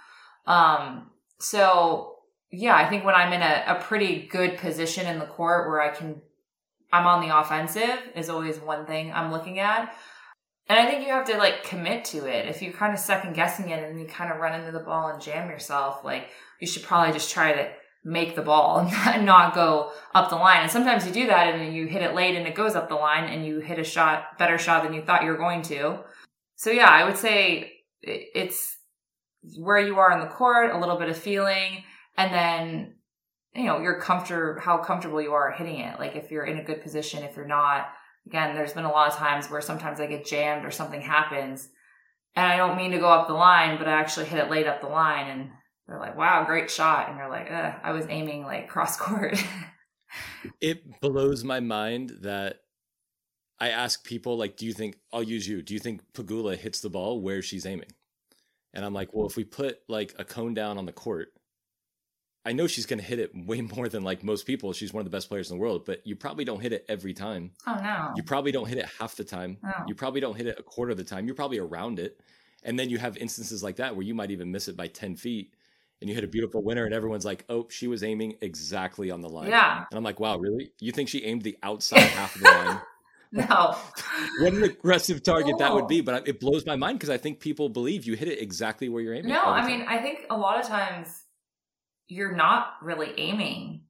Um, 0.46 1.11
so 1.38 2.13
yeah, 2.56 2.76
I 2.76 2.88
think 2.88 3.04
when 3.04 3.14
I'm 3.14 3.32
in 3.32 3.42
a, 3.42 3.64
a 3.66 3.82
pretty 3.82 4.26
good 4.26 4.58
position 4.58 5.06
in 5.06 5.18
the 5.18 5.26
court 5.26 5.68
where 5.68 5.80
I 5.80 5.90
can, 5.90 6.20
I'm 6.92 7.06
on 7.06 7.26
the 7.26 7.36
offensive 7.36 7.98
is 8.14 8.28
always 8.28 8.58
one 8.58 8.86
thing 8.86 9.12
I'm 9.12 9.32
looking 9.32 9.58
at. 9.58 9.94
And 10.68 10.78
I 10.78 10.86
think 10.86 11.06
you 11.06 11.12
have 11.12 11.26
to 11.26 11.36
like 11.36 11.64
commit 11.64 12.04
to 12.06 12.26
it. 12.26 12.48
If 12.48 12.62
you're 12.62 12.72
kind 12.72 12.94
of 12.94 12.98
second 12.98 13.34
guessing 13.34 13.70
it 13.70 13.82
and 13.82 14.00
you 14.00 14.06
kind 14.06 14.32
of 14.32 14.38
run 14.38 14.58
into 14.58 14.72
the 14.72 14.84
ball 14.84 15.08
and 15.08 15.20
jam 15.20 15.50
yourself, 15.50 16.04
like 16.04 16.28
you 16.60 16.66
should 16.66 16.84
probably 16.84 17.12
just 17.12 17.30
try 17.30 17.52
to 17.52 17.70
make 18.04 18.36
the 18.36 18.42
ball 18.42 18.78
and 19.06 19.26
not 19.26 19.54
go 19.54 19.90
up 20.14 20.30
the 20.30 20.36
line. 20.36 20.62
And 20.62 20.70
sometimes 20.70 21.06
you 21.06 21.12
do 21.12 21.26
that 21.26 21.54
and 21.54 21.74
you 21.74 21.86
hit 21.86 22.02
it 22.02 22.14
late 22.14 22.36
and 22.36 22.46
it 22.46 22.54
goes 22.54 22.76
up 22.76 22.88
the 22.88 22.94
line 22.94 23.24
and 23.24 23.44
you 23.44 23.60
hit 23.60 23.78
a 23.78 23.84
shot, 23.84 24.38
better 24.38 24.58
shot 24.58 24.84
than 24.84 24.94
you 24.94 25.02
thought 25.02 25.22
you 25.22 25.30
were 25.30 25.36
going 25.36 25.62
to. 25.62 25.98
So 26.56 26.70
yeah, 26.70 26.88
I 26.88 27.04
would 27.04 27.18
say 27.18 27.72
it's 28.00 28.78
where 29.58 29.78
you 29.78 29.98
are 29.98 30.12
in 30.12 30.20
the 30.20 30.32
court, 30.32 30.70
a 30.70 30.78
little 30.78 30.96
bit 30.96 31.08
of 31.08 31.16
feeling, 31.16 31.84
and 32.16 32.33
then, 32.33 32.94
you 33.55 33.64
know, 33.64 33.81
your 33.81 34.00
comfort, 34.00 34.61
how 34.62 34.79
comfortable 34.79 35.20
you 35.20 35.33
are 35.33 35.53
hitting 35.53 35.81
it. 35.81 35.98
Like 35.98 36.16
if 36.16 36.31
you're 36.31 36.44
in 36.44 36.59
a 36.59 36.64
good 36.64 36.83
position, 36.83 37.22
if 37.22 37.37
you're 37.37 37.46
not, 37.46 37.88
again, 38.27 38.55
there's 38.55 38.72
been 38.72 38.85
a 38.85 38.90
lot 38.90 39.11
of 39.11 39.16
times 39.16 39.50
where 39.50 39.61
sometimes 39.61 40.00
I 40.00 40.07
get 40.07 40.27
jammed 40.27 40.64
or 40.64 40.70
something 40.70 41.00
happens 41.00 41.68
and 42.37 42.46
I 42.46 42.57
don't 42.57 42.77
mean 42.77 42.90
to 42.92 42.98
go 42.98 43.09
up 43.09 43.29
the 43.29 43.35
line, 43.35 43.79
but 43.79 43.88
I 43.88 43.92
actually 43.92 44.27
hit 44.27 44.38
it 44.38 44.50
late 44.50 44.66
up 44.66 44.81
the 44.81 44.88
line 44.88 45.29
and 45.29 45.50
they're 45.87 46.00
like, 46.00 46.16
wow, 46.16 46.44
great 46.44 46.70
shot. 46.70 47.09
And 47.09 47.18
you're 47.18 47.29
like, 47.29 47.50
I 47.50 47.92
was 47.92 48.07
aiming 48.09 48.44
like 48.44 48.68
cross 48.68 48.96
court. 48.96 49.38
it 50.61 51.00
blows 51.00 51.44
my 51.44 51.61
mind 51.61 52.18
that 52.22 52.61
I 53.61 53.68
ask 53.70 54.05
people, 54.05 54.37
like, 54.37 54.57
do 54.57 54.66
you 54.66 54.72
think, 54.72 54.96
I'll 55.12 55.22
use 55.22 55.46
you, 55.46 55.62
do 55.62 55.74
you 55.74 55.81
think 55.81 56.00
Pegula 56.12 56.57
hits 56.57 56.81
the 56.81 56.90
ball 56.90 57.20
where 57.20 57.42
she's 57.42 57.66
aiming? 57.66 57.92
And 58.72 58.85
I'm 58.85 58.94
like, 58.94 59.11
well, 59.12 59.27
if 59.27 59.37
we 59.37 59.44
put 59.44 59.79
like 59.88 60.14
a 60.18 60.24
cone 60.24 60.55
down 60.55 60.79
on 60.79 60.87
the 60.87 60.92
court, 60.92 61.29
I 62.44 62.52
know 62.52 62.66
she's 62.66 62.87
going 62.87 62.98
to 62.98 63.04
hit 63.04 63.18
it 63.18 63.33
way 63.46 63.61
more 63.61 63.88
than 63.88 64.02
like 64.02 64.22
most 64.22 64.46
people. 64.46 64.72
She's 64.72 64.92
one 64.92 65.00
of 65.00 65.04
the 65.04 65.14
best 65.16 65.28
players 65.28 65.50
in 65.50 65.57
the 65.57 65.62
world, 65.62 65.85
but 65.85 66.07
you 66.07 66.16
probably 66.16 66.44
don't 66.44 66.61
hit 66.61 66.72
it 66.72 66.85
every 66.88 67.14
time. 67.14 67.52
Oh 67.66 67.78
no. 67.83 68.12
You 68.16 68.22
probably 68.22 68.52
don't 68.52 68.68
hit 68.68 68.78
it 68.78 68.87
half 68.98 69.16
the 69.16 69.24
time. 69.24 69.59
No. 69.62 69.72
You 69.87 69.94
probably 69.94 70.20
don't 70.20 70.37
hit 70.37 70.46
it 70.46 70.59
a 70.59 70.62
quarter 70.62 70.92
of 70.92 70.98
the 70.98 71.04
time. 71.04 71.26
You're 71.26 71.35
probably 71.35 71.59
around 71.59 71.98
it. 71.98 72.20
And 72.62 72.78
then 72.78 72.88
you 72.88 72.98
have 72.98 73.16
instances 73.18 73.62
like 73.62 73.76
that 73.76 73.94
where 73.94 74.04
you 74.04 74.14
might 74.14 74.30
even 74.30 74.50
miss 74.50 74.68
it 74.68 74.76
by 74.76 74.87
10 74.87 75.16
feet 75.16 75.54
and 76.00 76.09
you 76.09 76.14
hit 76.14 76.24
a 76.24 76.28
beautiful 76.28 76.62
winner 76.62 76.85
and 76.85 76.94
everyone's 76.94 77.24
like, 77.24 77.44
"Oh, 77.48 77.66
she 77.70 77.87
was 77.87 78.02
aiming 78.02 78.37
exactly 78.40 79.11
on 79.11 79.20
the 79.20 79.28
line." 79.28 79.48
Yeah. 79.48 79.85
And 79.90 79.96
I'm 79.96 80.04
like, 80.04 80.20
"Wow, 80.20 80.37
really? 80.38 80.72
You 80.80 80.92
think 80.92 81.09
she 81.09 81.24
aimed 81.24 81.42
the 81.42 81.57
outside 81.62 82.00
half 82.00 82.35
of 82.35 82.42
the 82.42 82.50
line?" 82.50 82.80
no. 83.33 83.76
what 84.40 84.52
an 84.52 84.62
aggressive 84.64 85.22
target 85.22 85.52
no. 85.52 85.59
that 85.59 85.74
would 85.74 85.88
be, 85.88 86.00
but 86.00 86.28
it 86.28 86.40
blows 86.40 86.66
my 86.66 86.76
mind 86.76 86.98
because 86.98 87.11
I 87.11 87.16
think 87.16 87.40
people 87.40 87.68
believe 87.68 88.04
you 88.04 88.16
hit 88.16 88.28
it 88.28 88.40
exactly 88.40 88.88
where 88.88 89.02
you're 89.02 89.14
aiming. 89.14 89.33
No, 89.33 89.44
I 89.44 89.66
mean, 89.66 89.87
I 89.88 89.98
think 89.98 90.26
a 90.30 90.37
lot 90.37 90.61
of 90.61 90.66
times 90.66 91.23
you're 92.06 92.34
not 92.34 92.74
really 92.82 93.12
aiming. 93.18 93.82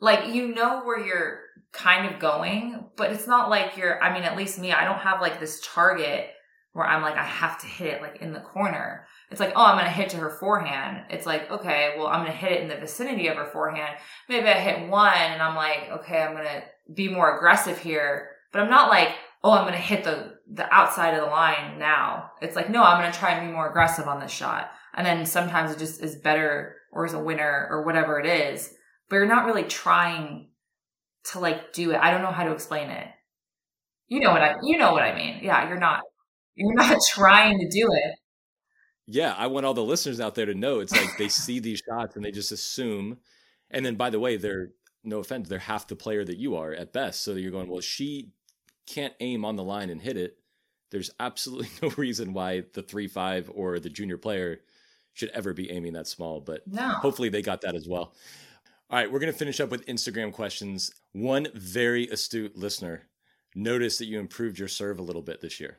Like 0.00 0.34
you 0.34 0.54
know 0.54 0.82
where 0.82 0.98
you're 0.98 1.40
kind 1.72 2.12
of 2.12 2.20
going, 2.20 2.86
but 2.96 3.12
it's 3.12 3.26
not 3.26 3.50
like 3.50 3.76
you're 3.76 4.02
I 4.02 4.12
mean 4.12 4.24
at 4.24 4.36
least 4.36 4.58
me, 4.58 4.72
I 4.72 4.84
don't 4.84 4.98
have 4.98 5.20
like 5.20 5.40
this 5.40 5.60
target 5.64 6.30
where 6.72 6.86
I'm 6.86 7.02
like 7.02 7.16
I 7.16 7.24
have 7.24 7.58
to 7.60 7.66
hit 7.66 7.94
it 7.94 8.02
like 8.02 8.16
in 8.20 8.32
the 8.32 8.40
corner. 8.40 9.06
It's 9.30 9.40
like, 9.40 9.52
oh, 9.56 9.64
I'm 9.64 9.78
to 9.78 9.90
hit 9.90 10.10
to 10.10 10.16
her 10.18 10.30
forehand. 10.30 11.06
It's 11.10 11.26
like, 11.26 11.50
okay, 11.50 11.94
well, 11.96 12.06
I'm 12.06 12.26
to 12.26 12.32
hit 12.32 12.52
it 12.52 12.62
in 12.62 12.68
the 12.68 12.76
vicinity 12.76 13.28
of 13.28 13.36
her 13.36 13.46
forehand. 13.46 13.96
Maybe 14.28 14.46
I 14.46 14.60
hit 14.60 14.88
one 14.88 15.12
and 15.12 15.42
I'm 15.42 15.56
like, 15.56 15.88
okay, 15.90 16.22
I'm 16.22 16.36
to 16.36 16.62
be 16.92 17.08
more 17.08 17.36
aggressive 17.36 17.78
here, 17.78 18.30
but 18.52 18.60
I'm 18.62 18.70
not 18.70 18.90
like, 18.90 19.08
oh, 19.42 19.52
I'm 19.52 19.66
to 19.72 19.78
hit 19.78 20.04
the, 20.04 20.34
the 20.50 20.72
outside 20.72 21.14
of 21.14 21.24
the 21.24 21.30
line 21.30 21.78
now. 21.78 22.30
It's 22.40 22.56
like, 22.56 22.70
no, 22.70 22.82
I'm 22.82 23.10
to 23.10 23.18
try 23.18 23.32
and 23.32 23.48
be 23.48 23.52
more 23.52 23.68
aggressive 23.68 24.06
on 24.06 24.20
this 24.20 24.30
shot. 24.30 24.70
And 24.94 25.06
then 25.06 25.26
sometimes 25.26 25.72
it 25.72 25.78
just 25.78 26.02
is 26.02 26.14
better 26.14 26.76
or 26.94 27.04
is 27.04 27.12
a 27.12 27.18
winner 27.18 27.66
or 27.70 27.82
whatever 27.82 28.18
it 28.18 28.26
is, 28.26 28.72
but 29.10 29.16
you're 29.16 29.26
not 29.26 29.44
really 29.44 29.64
trying 29.64 30.48
to 31.32 31.40
like 31.40 31.72
do 31.72 31.90
it. 31.90 31.98
I 31.98 32.10
don't 32.10 32.22
know 32.22 32.30
how 32.30 32.44
to 32.44 32.52
explain 32.52 32.88
it. 32.88 33.08
You 34.08 34.20
know 34.20 34.30
what 34.30 34.42
I, 34.42 34.54
you 34.62 34.78
know 34.78 34.92
what 34.92 35.02
I 35.02 35.14
mean. 35.14 35.40
Yeah. 35.42 35.68
You're 35.68 35.78
not, 35.78 36.00
you're 36.54 36.74
not 36.74 36.98
trying 37.10 37.58
to 37.58 37.68
do 37.68 37.88
it. 37.90 38.14
Yeah. 39.06 39.34
I 39.36 39.48
want 39.48 39.66
all 39.66 39.74
the 39.74 39.82
listeners 39.82 40.20
out 40.20 40.34
there 40.34 40.46
to 40.46 40.54
know 40.54 40.80
it's 40.80 40.92
like 40.92 41.18
they 41.18 41.28
see 41.28 41.58
these 41.58 41.82
shots 41.86 42.16
and 42.16 42.24
they 42.24 42.30
just 42.30 42.52
assume. 42.52 43.18
And 43.70 43.84
then 43.84 43.96
by 43.96 44.10
the 44.10 44.20
way, 44.20 44.36
they're, 44.36 44.68
no 45.02 45.18
offense, 45.18 45.48
they're 45.48 45.58
half 45.58 45.86
the 45.86 45.96
player 45.96 46.24
that 46.24 46.38
you 46.38 46.56
are 46.56 46.72
at 46.72 46.92
best. 46.92 47.22
So 47.22 47.32
you're 47.34 47.50
going, 47.50 47.68
well, 47.68 47.82
she 47.82 48.30
can't 48.86 49.12
aim 49.20 49.44
on 49.44 49.56
the 49.56 49.64
line 49.64 49.90
and 49.90 50.00
hit 50.00 50.16
it. 50.16 50.38
There's 50.90 51.10
absolutely 51.18 51.68
no 51.82 51.92
reason 51.96 52.32
why 52.32 52.64
the 52.72 52.82
three 52.82 53.08
five 53.08 53.50
or 53.52 53.78
the 53.78 53.90
junior 53.90 54.16
player 54.16 54.60
should 55.14 55.30
ever 55.30 55.54
be 55.54 55.70
aiming 55.70 55.94
that 55.94 56.06
small, 56.06 56.40
but 56.40 56.66
no. 56.66 56.88
hopefully 56.90 57.28
they 57.28 57.42
got 57.42 57.62
that 57.62 57.74
as 57.74 57.88
well. 57.88 58.14
All 58.90 58.98
right, 58.98 59.10
we're 59.10 59.20
going 59.20 59.32
to 59.32 59.38
finish 59.38 59.60
up 59.60 59.70
with 59.70 59.86
Instagram 59.86 60.32
questions. 60.32 60.92
One 61.12 61.48
very 61.54 62.06
astute 62.08 62.56
listener 62.56 63.08
noticed 63.54 63.98
that 64.00 64.06
you 64.06 64.18
improved 64.18 64.58
your 64.58 64.68
serve 64.68 64.98
a 64.98 65.02
little 65.02 65.22
bit 65.22 65.40
this 65.40 65.58
year. 65.58 65.78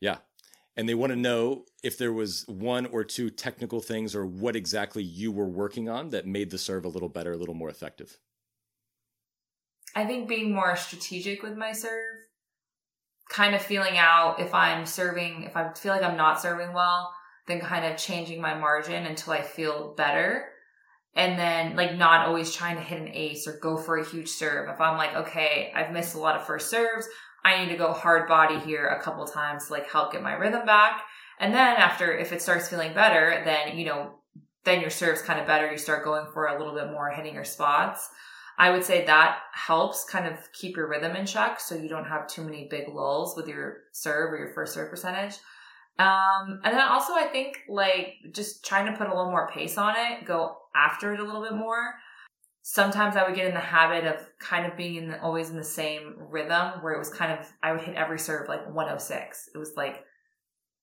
Yeah. 0.00 0.18
And 0.76 0.88
they 0.88 0.94
want 0.94 1.12
to 1.12 1.18
know 1.18 1.66
if 1.82 1.98
there 1.98 2.12
was 2.12 2.46
one 2.48 2.86
or 2.86 3.04
two 3.04 3.28
technical 3.28 3.80
things 3.80 4.14
or 4.14 4.24
what 4.24 4.56
exactly 4.56 5.02
you 5.02 5.30
were 5.30 5.48
working 5.48 5.88
on 5.88 6.10
that 6.10 6.26
made 6.26 6.50
the 6.50 6.58
serve 6.58 6.84
a 6.84 6.88
little 6.88 7.10
better, 7.10 7.32
a 7.32 7.36
little 7.36 7.54
more 7.54 7.68
effective. 7.68 8.18
I 9.94 10.06
think 10.06 10.28
being 10.28 10.54
more 10.54 10.74
strategic 10.76 11.42
with 11.42 11.58
my 11.58 11.72
serve, 11.72 12.16
kind 13.28 13.54
of 13.54 13.60
feeling 13.60 13.98
out 13.98 14.40
if 14.40 14.54
I'm 14.54 14.86
serving, 14.86 15.42
if 15.42 15.56
I 15.56 15.72
feel 15.74 15.92
like 15.92 16.02
I'm 16.02 16.16
not 16.16 16.40
serving 16.40 16.72
well, 16.72 17.12
then 17.46 17.60
kind 17.60 17.84
of 17.84 17.98
changing 17.98 18.40
my 18.40 18.54
margin 18.54 19.06
until 19.06 19.32
I 19.32 19.42
feel 19.42 19.94
better. 19.96 20.48
And 21.14 21.38
then 21.38 21.76
like 21.76 21.96
not 21.96 22.26
always 22.26 22.54
trying 22.54 22.76
to 22.76 22.82
hit 22.82 23.00
an 23.00 23.10
ace 23.12 23.46
or 23.46 23.58
go 23.60 23.76
for 23.76 23.98
a 23.98 24.08
huge 24.08 24.28
serve. 24.28 24.68
If 24.68 24.80
I'm 24.80 24.96
like, 24.96 25.14
okay, 25.14 25.72
I've 25.74 25.92
missed 25.92 26.14
a 26.14 26.18
lot 26.18 26.36
of 26.36 26.46
first 26.46 26.70
serves, 26.70 27.06
I 27.44 27.62
need 27.62 27.70
to 27.70 27.76
go 27.76 27.92
hard 27.92 28.28
body 28.28 28.58
here 28.58 28.86
a 28.86 29.02
couple 29.02 29.24
times 29.26 29.66
to 29.66 29.72
like 29.72 29.90
help 29.90 30.12
get 30.12 30.22
my 30.22 30.34
rhythm 30.34 30.64
back. 30.64 31.02
And 31.38 31.52
then 31.52 31.76
after, 31.76 32.16
if 32.16 32.32
it 32.32 32.40
starts 32.40 32.68
feeling 32.68 32.94
better, 32.94 33.42
then, 33.44 33.76
you 33.76 33.84
know, 33.84 34.14
then 34.64 34.80
your 34.80 34.90
serve's 34.90 35.22
kind 35.22 35.40
of 35.40 35.46
better. 35.46 35.70
You 35.70 35.76
start 35.76 36.04
going 36.04 36.26
for 36.32 36.46
a 36.46 36.58
little 36.58 36.74
bit 36.74 36.92
more 36.92 37.10
hitting 37.10 37.34
your 37.34 37.44
spots. 37.44 38.08
I 38.58 38.70
would 38.70 38.84
say 38.84 39.04
that 39.04 39.38
helps 39.52 40.04
kind 40.04 40.26
of 40.26 40.38
keep 40.52 40.76
your 40.76 40.88
rhythm 40.88 41.16
in 41.16 41.26
check 41.26 41.58
so 41.58 41.74
you 41.74 41.88
don't 41.88 42.04
have 42.04 42.28
too 42.28 42.42
many 42.42 42.68
big 42.70 42.88
lulls 42.88 43.36
with 43.36 43.48
your 43.48 43.78
serve 43.92 44.32
or 44.32 44.38
your 44.38 44.52
first 44.52 44.74
serve 44.74 44.90
percentage. 44.90 45.34
Um, 45.98 46.60
and 46.64 46.74
then 46.74 46.80
also 46.80 47.12
I 47.12 47.28
think 47.30 47.60
like 47.68 48.14
just 48.32 48.64
trying 48.64 48.90
to 48.90 48.96
put 48.96 49.08
a 49.08 49.10
little 49.14 49.30
more 49.30 49.48
pace 49.48 49.76
on 49.78 49.94
it, 49.96 50.24
go 50.24 50.56
after 50.74 51.12
it 51.12 51.20
a 51.20 51.24
little 51.24 51.42
bit 51.42 51.54
more. 51.54 51.94
Sometimes 52.62 53.16
I 53.16 53.26
would 53.26 53.34
get 53.34 53.46
in 53.46 53.54
the 53.54 53.60
habit 53.60 54.04
of 54.04 54.24
kind 54.38 54.66
of 54.66 54.76
being 54.76 54.94
in 54.94 55.08
the, 55.08 55.20
always 55.20 55.50
in 55.50 55.56
the 55.56 55.64
same 55.64 56.14
rhythm 56.18 56.80
where 56.80 56.92
it 56.92 56.98
was 56.98 57.10
kind 57.10 57.32
of, 57.32 57.46
I 57.62 57.72
would 57.72 57.82
hit 57.82 57.96
every 57.96 58.18
serve 58.18 58.48
like 58.48 58.64
106. 58.66 59.50
It 59.54 59.58
was 59.58 59.72
like 59.76 60.04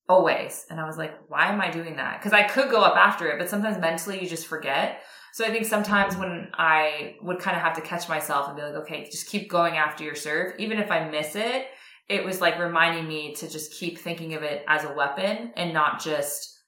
always. 0.08 0.66
And 0.70 0.78
I 0.78 0.86
was 0.86 0.98
like, 0.98 1.14
why 1.28 1.46
am 1.46 1.60
I 1.60 1.70
doing 1.70 1.96
that? 1.96 2.20
Cause 2.22 2.32
I 2.32 2.42
could 2.42 2.70
go 2.70 2.82
up 2.82 2.96
after 2.96 3.28
it, 3.28 3.38
but 3.38 3.48
sometimes 3.48 3.78
mentally 3.78 4.22
you 4.22 4.28
just 4.28 4.46
forget. 4.46 5.00
So 5.32 5.44
I 5.44 5.50
think 5.50 5.64
sometimes 5.64 6.16
when 6.16 6.50
I 6.54 7.16
would 7.22 7.38
kind 7.38 7.56
of 7.56 7.62
have 7.62 7.76
to 7.76 7.80
catch 7.80 8.08
myself 8.08 8.48
and 8.48 8.56
be 8.56 8.62
like, 8.62 8.74
okay, 8.82 9.04
just 9.04 9.28
keep 9.28 9.48
going 9.48 9.76
after 9.76 10.04
your 10.04 10.16
serve, 10.16 10.54
even 10.58 10.78
if 10.78 10.90
I 10.90 11.08
miss 11.08 11.36
it, 11.36 11.66
it 12.10 12.24
was 12.24 12.40
like 12.40 12.58
reminding 12.58 13.06
me 13.06 13.32
to 13.36 13.48
just 13.48 13.72
keep 13.72 13.96
thinking 13.96 14.34
of 14.34 14.42
it 14.42 14.64
as 14.66 14.84
a 14.84 14.92
weapon 14.92 15.52
and 15.56 15.72
not 15.72 16.02
just 16.02 16.60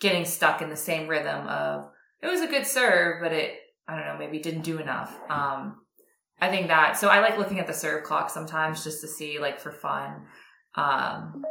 getting 0.00 0.26
stuck 0.26 0.60
in 0.60 0.68
the 0.68 0.76
same 0.76 1.08
rhythm 1.08 1.48
of 1.48 1.88
it 2.20 2.26
was 2.26 2.42
a 2.42 2.46
good 2.46 2.66
serve, 2.66 3.22
but 3.22 3.32
it, 3.32 3.54
I 3.88 3.96
don't 3.96 4.04
know, 4.04 4.18
maybe 4.18 4.38
didn't 4.38 4.62
do 4.62 4.78
enough. 4.78 5.18
Um, 5.30 5.80
I 6.42 6.50
think 6.50 6.68
that, 6.68 6.98
so 6.98 7.08
I 7.08 7.20
like 7.20 7.38
looking 7.38 7.58
at 7.58 7.66
the 7.66 7.72
serve 7.72 8.04
clock 8.04 8.28
sometimes 8.28 8.84
just 8.84 9.00
to 9.00 9.08
see 9.08 9.38
like 9.38 9.60
for 9.60 9.72
fun. 9.72 10.26
Um, 10.74 11.42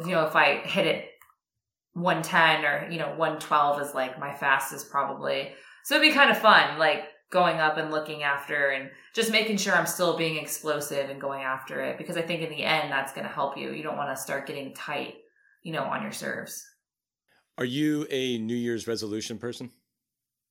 you 0.00 0.10
know, 0.10 0.26
if 0.26 0.34
I 0.34 0.56
hit 0.56 0.86
it 0.86 1.04
110 1.92 2.64
or, 2.64 2.90
you 2.90 2.98
know, 2.98 3.10
112 3.10 3.80
is 3.80 3.94
like 3.94 4.18
my 4.18 4.34
fastest 4.34 4.90
probably. 4.90 5.52
So 5.84 5.94
it'd 5.94 6.08
be 6.08 6.14
kind 6.14 6.32
of 6.32 6.38
fun, 6.38 6.78
like 6.78 7.04
going 7.30 7.58
up 7.58 7.76
and 7.76 7.90
looking 7.90 8.22
after 8.22 8.70
and 8.70 8.90
just 9.14 9.30
making 9.30 9.58
sure 9.58 9.74
I'm 9.74 9.86
still 9.86 10.16
being 10.16 10.36
explosive 10.36 11.10
and 11.10 11.20
going 11.20 11.42
after 11.42 11.82
it 11.82 11.98
because 11.98 12.16
I 12.16 12.22
think 12.22 12.42
in 12.42 12.50
the 12.50 12.64
end 12.64 12.90
that's 12.90 13.12
going 13.12 13.26
to 13.26 13.32
help 13.32 13.58
you. 13.58 13.72
You 13.72 13.82
don't 13.82 13.96
want 13.96 14.14
to 14.16 14.20
start 14.20 14.46
getting 14.46 14.74
tight, 14.74 15.16
you 15.62 15.72
know, 15.72 15.84
on 15.84 16.02
your 16.02 16.12
serves. 16.12 16.64
Are 17.58 17.64
you 17.64 18.06
a 18.10 18.38
New 18.38 18.56
Year's 18.56 18.86
resolution 18.86 19.38
person? 19.38 19.70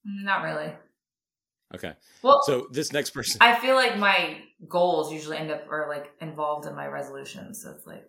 Mm, 0.07 0.25
not 0.25 0.43
really. 0.43 0.71
Okay. 1.73 1.93
Well, 2.21 2.41
so 2.45 2.67
this 2.71 2.93
next 2.93 3.09
person, 3.09 3.39
I 3.41 3.55
feel 3.59 3.75
like 3.75 3.97
my 3.97 4.37
goals 4.69 5.11
usually 5.11 5.37
end 5.37 5.51
up 5.51 5.65
or 5.69 5.87
like 5.89 6.11
involved 6.21 6.65
in 6.65 6.75
my 6.75 6.87
resolutions. 6.87 7.61
So 7.63 7.71
it's 7.71 7.85
like 7.85 8.05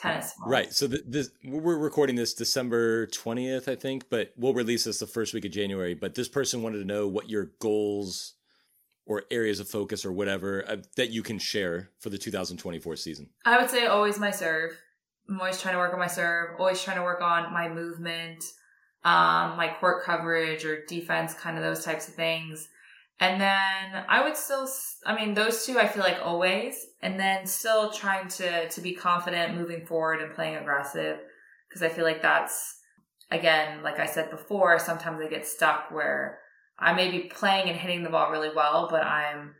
tennis. 0.00 0.32
Balls. 0.38 0.50
Right. 0.50 0.72
So 0.72 0.86
the, 0.86 1.02
this 1.06 1.30
we're 1.44 1.78
recording 1.78 2.16
this 2.16 2.34
December 2.34 3.06
twentieth, 3.06 3.68
I 3.68 3.74
think, 3.74 4.10
but 4.10 4.32
we'll 4.36 4.54
release 4.54 4.84
this 4.84 4.98
the 4.98 5.06
first 5.06 5.34
week 5.34 5.44
of 5.44 5.52
January. 5.52 5.94
But 5.94 6.14
this 6.14 6.28
person 6.28 6.62
wanted 6.62 6.78
to 6.78 6.84
know 6.84 7.06
what 7.08 7.28
your 7.28 7.52
goals 7.60 8.34
or 9.06 9.24
areas 9.30 9.58
of 9.58 9.68
focus 9.68 10.04
or 10.04 10.12
whatever 10.12 10.64
uh, 10.68 10.76
that 10.96 11.10
you 11.10 11.22
can 11.22 11.38
share 11.38 11.90
for 11.98 12.10
the 12.10 12.18
2024 12.18 12.96
season. 12.96 13.28
I 13.44 13.60
would 13.60 13.70
say 13.70 13.86
always 13.86 14.18
my 14.18 14.30
serve. 14.30 14.78
I'm 15.28 15.38
always 15.40 15.60
trying 15.60 15.74
to 15.74 15.78
work 15.78 15.92
on 15.92 15.98
my 15.98 16.06
serve. 16.06 16.60
Always 16.60 16.82
trying 16.82 16.96
to 16.96 17.02
work 17.02 17.20
on 17.20 17.52
my 17.52 17.68
movement, 17.68 18.44
um, 19.04 19.56
my 19.56 19.74
court 19.80 20.04
coverage 20.04 20.64
or 20.64 20.84
defense, 20.86 21.34
kind 21.34 21.56
of 21.56 21.62
those 21.62 21.84
types 21.84 22.08
of 22.08 22.14
things. 22.14 22.68
And 23.20 23.38
then 23.38 24.04
I 24.08 24.24
would 24.24 24.36
still, 24.36 24.66
I 25.04 25.14
mean, 25.14 25.34
those 25.34 25.66
two 25.66 25.78
I 25.78 25.86
feel 25.86 26.02
like 26.02 26.18
always, 26.22 26.86
and 27.02 27.20
then 27.20 27.46
still 27.46 27.92
trying 27.92 28.28
to, 28.28 28.68
to 28.68 28.80
be 28.80 28.94
confident 28.94 29.54
moving 29.54 29.84
forward 29.84 30.22
and 30.22 30.34
playing 30.34 30.56
aggressive. 30.56 31.18
Cause 31.72 31.82
I 31.82 31.90
feel 31.90 32.04
like 32.04 32.22
that's, 32.22 32.80
again, 33.30 33.82
like 33.82 34.00
I 34.00 34.06
said 34.06 34.30
before, 34.30 34.78
sometimes 34.78 35.20
I 35.20 35.28
get 35.28 35.46
stuck 35.46 35.90
where 35.90 36.38
I 36.78 36.94
may 36.94 37.10
be 37.10 37.20
playing 37.20 37.68
and 37.68 37.78
hitting 37.78 38.02
the 38.02 38.10
ball 38.10 38.30
really 38.30 38.50
well, 38.56 38.88
but 38.90 39.04
I'm 39.04 39.54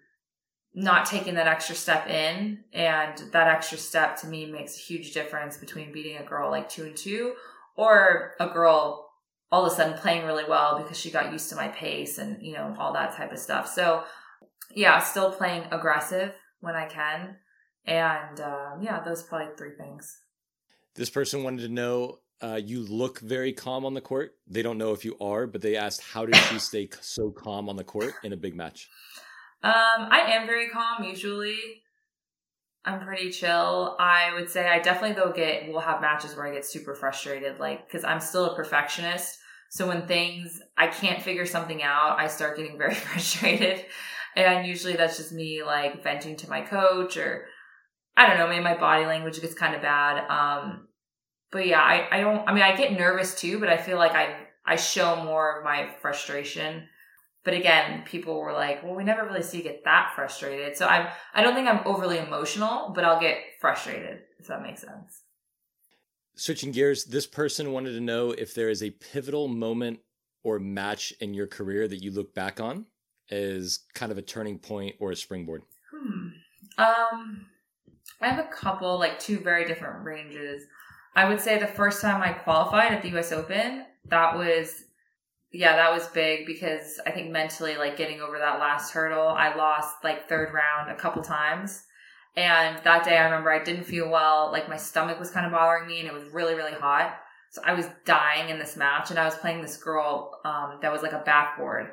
not 0.75 1.05
taking 1.05 1.35
that 1.35 1.47
extra 1.47 1.75
step 1.75 2.09
in. 2.09 2.65
And 2.73 3.19
that 3.33 3.47
extra 3.47 3.77
step 3.77 4.17
to 4.21 4.27
me 4.27 4.51
makes 4.51 4.77
a 4.77 4.81
huge 4.81 5.13
difference 5.13 5.59
between 5.59 5.93
beating 5.93 6.17
a 6.17 6.25
girl 6.25 6.51
like 6.51 6.71
two 6.71 6.85
and 6.85 6.97
two 6.97 7.35
or 7.77 8.33
a 8.41 8.49
girl 8.49 9.10
all 9.53 9.65
of 9.65 9.73
a 9.73 9.75
sudden 9.75 9.99
playing 9.99 10.25
really 10.25 10.45
well 10.49 10.79
because 10.79 10.99
she 10.99 11.11
got 11.11 11.33
used 11.33 11.49
to 11.51 11.57
my 11.57 11.69
pace 11.69 12.19
and, 12.19 12.41
you 12.43 12.53
know, 12.53 12.75
all 12.79 12.93
that 12.93 13.17
type 13.17 13.33
of 13.33 13.39
stuff. 13.39 13.69
So 13.69 14.05
yeah, 14.75 14.99
still 15.01 15.33
playing 15.33 15.65
aggressive 15.71 16.33
when 16.61 16.77
I 16.77 16.87
can. 16.87 17.37
And 17.85 18.41
um, 18.41 18.83
yeah, 18.83 19.03
those 19.03 19.23
probably 19.23 19.55
three 19.57 19.73
things. 19.77 20.21
This 20.95 21.11
person 21.11 21.43
wanted 21.43 21.63
to 21.63 21.69
know 21.69 22.19
uh, 22.43 22.61
you 22.63 22.81
look 22.81 23.21
very 23.21 23.53
calm 23.53 23.85
on 23.85 23.95
the 23.95 24.01
court. 24.01 24.33
They 24.47 24.63
don't 24.63 24.79
know 24.79 24.93
if 24.93 25.05
you 25.05 25.17
are, 25.21 25.47
but 25.47 25.63
they 25.63 25.77
asked, 25.77 26.03
how 26.03 26.27
did 26.27 26.37
she 26.37 26.59
stay 26.59 26.89
so 27.01 27.31
calm 27.31 27.69
on 27.69 27.77
the 27.77 27.85
court 27.85 28.15
in 28.23 28.33
a 28.33 28.37
big 28.37 28.55
match? 28.55 28.89
Um, 29.63 29.73
I 29.73 30.21
am 30.29 30.47
very 30.47 30.69
calm 30.69 31.05
usually. 31.05 31.59
I'm 32.85 33.01
pretty 33.01 33.31
chill. 33.31 33.97
I 33.99 34.33
would 34.35 34.49
say 34.49 34.67
I 34.69 34.79
definitely 34.79 35.15
though 35.15 35.33
get 35.33 35.69
we'll 35.69 35.81
have 35.81 36.01
matches 36.01 36.35
where 36.35 36.47
I 36.47 36.55
get 36.55 36.65
super 36.65 36.95
frustrated, 36.95 37.59
like 37.59 37.87
because 37.87 38.05
I'm 38.05 38.21
still 38.21 38.47
a 38.47 38.57
perfectionist. 38.57 39.39
So 39.69 39.87
when 39.87 40.07
things 40.07 40.61
I 40.77 40.89
can't 40.89 41.23
figure 41.23 41.47
something 41.47 41.83
out, 41.83 42.19
I 42.19 42.27
start 42.27 42.57
getting 42.57 42.79
very 42.79 42.95
frustrated. 42.95 43.85
And 44.35 44.67
usually 44.67 44.95
that's 44.95 45.17
just 45.17 45.33
me 45.33 45.63
like 45.63 46.03
venting 46.03 46.37
to 46.37 46.51
my 46.51 46.63
coach 46.63 47.17
or 47.17 47.45
I 48.17 48.27
don't 48.27 48.39
know, 48.39 48.49
maybe 48.49 48.65
my 48.65 48.77
body 48.77 49.05
language 49.05 49.41
gets 49.41 49.55
kind 49.55 49.75
of 49.75 49.83
bad. 49.83 50.27
Um 50.31 50.89
but 51.53 51.67
yeah, 51.67 51.81
I, 51.81 52.07
I 52.11 52.21
don't 52.21 52.49
I 52.49 52.55
mean 52.55 52.63
I 52.63 52.77
get 52.77 52.93
nervous 52.93 53.35
too, 53.35 53.59
but 53.61 53.69
I 53.69 53.77
feel 53.77 53.99
like 53.99 54.13
I 54.13 54.37
I 54.65 54.77
show 54.77 55.23
more 55.23 55.59
of 55.59 55.65
my 55.65 55.91
frustration 56.01 56.89
but 57.45 57.55
again, 57.55 58.03
people 58.05 58.39
were 58.39 58.53
like, 58.53 58.83
well, 58.83 58.95
we 58.95 59.05
never 59.05 59.25
really 59.25 59.43
see 59.43 59.59
you 59.59 59.65
get 59.65 59.85
that 59.85 60.13
frustrated. 60.15 60.77
So 60.77 60.87
I'm, 60.87 61.09
I 61.35 61.43
don't 61.43 61.55
think 61.55 61.69
I'm 61.69 61.81
overly 61.87 62.19
emotional, 62.19 62.93
but 62.95 63.05
I'll 63.05 63.21
get 63.21 63.39
frustrated, 63.61 64.21
if 64.39 64.47
that 64.49 64.63
makes 64.63 64.83
sense. 64.83 65.23
Switching 66.35 66.71
gears, 66.71 67.05
this 67.05 67.27
person 67.27 67.73
wanted 67.73 67.93
to 67.93 68.01
know 68.01 68.31
if 68.31 68.55
there 68.55 68.69
is 68.69 68.83
a 68.83 68.91
pivotal 68.91 69.49
moment 69.49 70.01
or 70.43 70.59
match 70.59 71.13
in 71.21 71.35
your 71.35 71.47
career 71.47 71.89
that 71.89 72.03
you 72.03 72.11
look 72.11 72.35
back 72.35 72.61
on 72.61 72.87
as 73.31 73.81
kind 73.95 74.13
of 74.13 74.19
a 74.19 74.23
turning 74.23 74.59
point 74.59 74.97
or 74.99 75.13
a 75.13 75.17
springboard. 75.17 75.63
Hmm. 75.91 76.29
Um, 76.79 77.47
I 78.21 78.29
have 78.29 78.45
a 78.45 78.49
couple, 78.49 78.99
like 78.99 79.19
two 79.19 79.39
very 79.41 79.67
different 79.67 80.05
ranges. 80.05 80.65
I 81.17 81.29
would 81.29 81.41
say 81.41 81.59
the 81.59 81.67
first 81.67 82.01
time 82.01 82.23
I 82.23 82.33
qualified 82.33 82.93
at 82.93 83.03
the 83.03 83.17
US 83.19 83.33
Open, 83.33 83.85
that 84.07 84.37
was 84.37 84.85
yeah, 85.53 85.77
that 85.77 85.93
was 85.93 86.07
big 86.09 86.47
because 86.47 87.01
I 87.05 87.11
think 87.11 87.31
mentally, 87.31 87.77
like 87.77 87.97
getting 87.97 88.21
over 88.21 88.39
that 88.39 88.61
last 88.61 88.93
hurdle, 88.93 89.29
I 89.29 89.55
lost 89.55 90.05
like 90.05 90.29
third 90.29 90.53
round 90.55 90.91
a 90.91 91.01
couple 91.01 91.23
times. 91.23 91.85
And 92.37 92.79
that 92.85 93.05
day 93.05 93.19
I 93.19 93.25
remember 93.25 93.51
I 93.51 93.63
didn't 93.63 93.85
feel 93.85 94.09
well. 94.09 94.51
Like 94.53 94.69
my 94.69 94.77
stomach 94.77 95.19
was 95.19 95.33
kind 95.33 95.45
of 95.45 95.53
bothering 95.53 95.89
me 95.89 95.99
and 95.99 96.09
it 96.09 96.15
was 96.15 96.33
really, 96.33 96.55
really 96.55 96.75
hot. 96.75 97.19
So 97.51 97.61
I 97.65 97.75
was 97.75 97.87
dying 98.05 98.51
in 98.51 98.61
this 98.61 98.77
match 98.77 99.11
and 99.11 99.19
I 99.19 99.25
was 99.25 99.35
playing 99.35 99.61
this 99.61 99.77
girl, 99.77 100.39
um, 100.45 100.79
that 100.83 100.93
was 100.93 101.03
like 101.03 101.13
a 101.13 101.23
backboard 101.27 101.91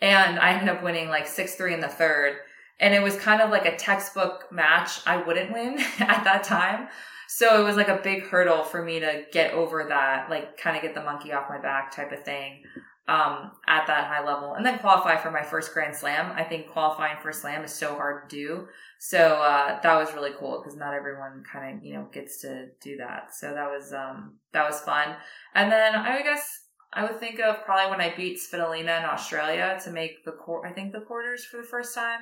and 0.00 0.38
I 0.38 0.52
ended 0.52 0.68
up 0.68 0.84
winning 0.84 1.08
like 1.08 1.26
six, 1.26 1.56
three 1.56 1.74
in 1.74 1.80
the 1.80 1.88
third. 1.88 2.36
And 2.78 2.94
it 2.94 3.02
was 3.02 3.16
kind 3.16 3.42
of 3.42 3.50
like 3.50 3.66
a 3.66 3.76
textbook 3.76 4.50
match 4.52 5.00
I 5.04 5.16
wouldn't 5.16 5.52
win 5.52 5.78
at 5.98 6.22
that 6.22 6.44
time. 6.44 6.88
So 7.26 7.60
it 7.60 7.64
was 7.64 7.76
like 7.76 7.88
a 7.88 8.00
big 8.02 8.22
hurdle 8.28 8.62
for 8.62 8.82
me 8.82 9.00
to 9.00 9.24
get 9.32 9.52
over 9.52 9.84
that, 9.88 10.30
like 10.30 10.56
kind 10.56 10.76
of 10.76 10.82
get 10.82 10.94
the 10.94 11.02
monkey 11.02 11.32
off 11.32 11.50
my 11.50 11.58
back 11.58 11.94
type 11.94 12.12
of 12.12 12.24
thing 12.24 12.62
um, 13.10 13.50
at 13.66 13.88
that 13.88 14.06
high 14.06 14.24
level 14.24 14.54
and 14.54 14.64
then 14.64 14.78
qualify 14.78 15.16
for 15.16 15.32
my 15.32 15.42
first 15.42 15.74
grand 15.74 15.96
slam. 15.96 16.32
I 16.36 16.44
think 16.44 16.70
qualifying 16.70 17.16
for 17.20 17.30
a 17.30 17.34
slam 17.34 17.64
is 17.64 17.72
so 17.72 17.96
hard 17.96 18.30
to 18.30 18.36
do. 18.36 18.68
So, 19.00 19.18
uh, 19.18 19.80
that 19.80 19.96
was 19.96 20.14
really 20.14 20.30
cool 20.38 20.60
because 20.62 20.78
not 20.78 20.94
everyone 20.94 21.42
kind 21.50 21.76
of, 21.76 21.84
you 21.84 21.94
know, 21.94 22.06
gets 22.12 22.40
to 22.42 22.68
do 22.80 22.98
that. 22.98 23.34
So 23.34 23.52
that 23.52 23.68
was, 23.68 23.92
um, 23.92 24.36
that 24.52 24.64
was 24.64 24.80
fun. 24.80 25.16
And 25.56 25.72
then 25.72 25.96
I 25.96 26.22
guess 26.22 26.66
I 26.92 27.02
would 27.02 27.18
think 27.18 27.40
of 27.40 27.64
probably 27.64 27.90
when 27.90 28.00
I 28.00 28.14
beat 28.16 28.38
Svitolina 28.38 29.00
in 29.00 29.04
Australia 29.04 29.80
to 29.84 29.90
make 29.90 30.24
the 30.24 30.32
court, 30.32 30.68
I 30.68 30.72
think 30.72 30.92
the 30.92 31.00
quarters 31.00 31.44
for 31.44 31.56
the 31.56 31.66
first 31.66 31.96
time. 31.96 32.20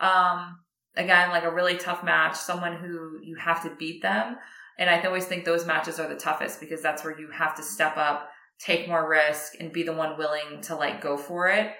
Um, 0.00 0.60
again, 0.96 1.30
like 1.30 1.44
a 1.44 1.50
really 1.52 1.78
tough 1.78 2.04
match, 2.04 2.36
someone 2.36 2.76
who 2.76 3.18
you 3.24 3.36
have 3.36 3.62
to 3.64 3.74
beat 3.76 4.02
them. 4.02 4.36
And 4.78 4.88
I 4.88 5.00
always 5.02 5.26
think 5.26 5.44
those 5.44 5.66
matches 5.66 5.98
are 5.98 6.08
the 6.08 6.16
toughest 6.16 6.60
because 6.60 6.80
that's 6.80 7.02
where 7.04 7.18
you 7.18 7.28
have 7.30 7.56
to 7.56 7.62
step 7.62 7.96
up, 7.96 8.28
take 8.60 8.88
more 8.88 9.08
risk, 9.08 9.54
and 9.58 9.72
be 9.72 9.82
the 9.82 9.92
one 9.92 10.18
willing 10.18 10.60
to 10.62 10.76
like 10.76 11.02
go 11.02 11.16
for 11.16 11.48
it. 11.48 11.72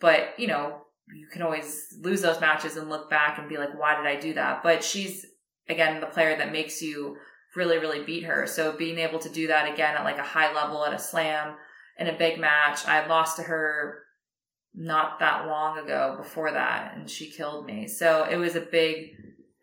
But, 0.00 0.38
you 0.38 0.46
know, 0.46 0.82
you 1.14 1.26
can 1.32 1.42
always 1.42 1.94
lose 2.00 2.22
those 2.22 2.40
matches 2.40 2.76
and 2.76 2.88
look 2.88 3.08
back 3.08 3.38
and 3.38 3.48
be 3.48 3.58
like, 3.58 3.78
why 3.78 3.96
did 3.96 4.06
I 4.06 4.18
do 4.18 4.34
that? 4.34 4.62
But 4.62 4.82
she's, 4.82 5.24
again, 5.68 6.00
the 6.00 6.06
player 6.06 6.36
that 6.36 6.52
makes 6.52 6.82
you 6.82 7.16
really, 7.56 7.78
really 7.78 8.02
beat 8.04 8.24
her. 8.24 8.46
So 8.46 8.76
being 8.76 8.98
able 8.98 9.18
to 9.20 9.28
do 9.28 9.46
that 9.46 9.72
again 9.72 9.96
at 9.96 10.04
like 10.04 10.18
a 10.18 10.22
high 10.22 10.52
level 10.52 10.84
at 10.84 10.92
a 10.92 10.98
slam 10.98 11.54
in 11.98 12.08
a 12.08 12.18
big 12.18 12.40
match, 12.40 12.86
I 12.86 13.06
lost 13.06 13.36
to 13.36 13.44
her 13.44 14.00
not 14.74 15.20
that 15.20 15.46
long 15.46 15.78
ago 15.78 16.16
before 16.18 16.50
that 16.50 16.96
and 16.96 17.08
she 17.08 17.30
killed 17.30 17.64
me. 17.64 17.86
So 17.86 18.24
it 18.24 18.36
was 18.36 18.56
a 18.56 18.60
big 18.60 19.10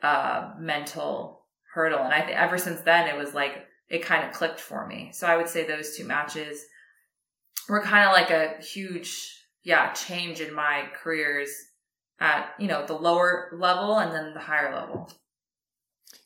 uh, 0.02 0.54
mental 0.58 1.45
hurdle. 1.74 2.00
And 2.00 2.13
I 2.13 2.21
think 2.21 2.38
ever 2.38 2.58
since 2.58 2.82
then, 2.82 3.08
it 3.08 3.17
was 3.17 3.34
like, 3.34 3.65
it 3.91 4.01
kind 4.04 4.25
of 4.25 4.34
clicked 4.34 4.60
for 4.60 4.88
me. 4.88 5.10
So 5.13 5.27
I 5.27 5.36
would 5.36 5.49
say 5.49 5.67
those 5.67 5.95
two 5.95 6.06
matches 6.06 6.65
were 7.67 7.82
kind 7.82 8.08
of 8.08 8.13
like 8.13 8.32
a 8.32 8.62
huge, 8.63 9.45
yeah, 9.63 9.91
change 9.91 10.39
in 10.39 10.54
my 10.54 10.86
careers 10.95 11.49
at, 12.19 12.51
you 12.58 12.67
know, 12.67 12.86
the 12.86 12.93
lower 12.93 13.51
level 13.54 13.99
and 13.99 14.13
then 14.13 14.34
the 14.34 14.39
higher 14.39 14.73
level. 14.73 15.12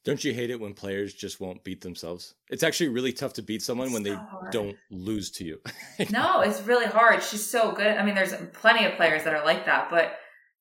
Don't 0.04 0.24
you 0.24 0.34
hate 0.34 0.52
it 0.52 0.60
when 0.60 0.76
players 0.76 1.16
just 1.16 1.42
won't 1.42 1.64
beat 1.64 1.82
themselves? 1.82 2.36
It's 2.52 2.62
actually 2.62 2.90
really 2.90 3.12
tough 3.12 3.34
to 3.34 3.42
beat 3.42 3.64
someone 3.64 3.88
it's 3.88 3.94
when 3.96 4.06
so 4.06 4.12
they 4.12 4.16
hard. 4.16 4.52
don't 4.52 4.78
lose 4.92 5.32
to 5.32 5.44
you. 5.44 5.60
no, 6.12 6.42
it's 6.42 6.62
really 6.62 6.86
hard. 6.86 7.24
She's 7.24 7.50
so 7.50 7.72
good. 7.72 7.98
I 7.98 8.06
mean, 8.06 8.14
there's 8.14 8.36
plenty 8.54 8.86
of 8.86 8.96
players 8.96 9.24
that 9.24 9.34
are 9.34 9.44
like 9.44 9.66
that, 9.66 9.90
but 9.90 10.14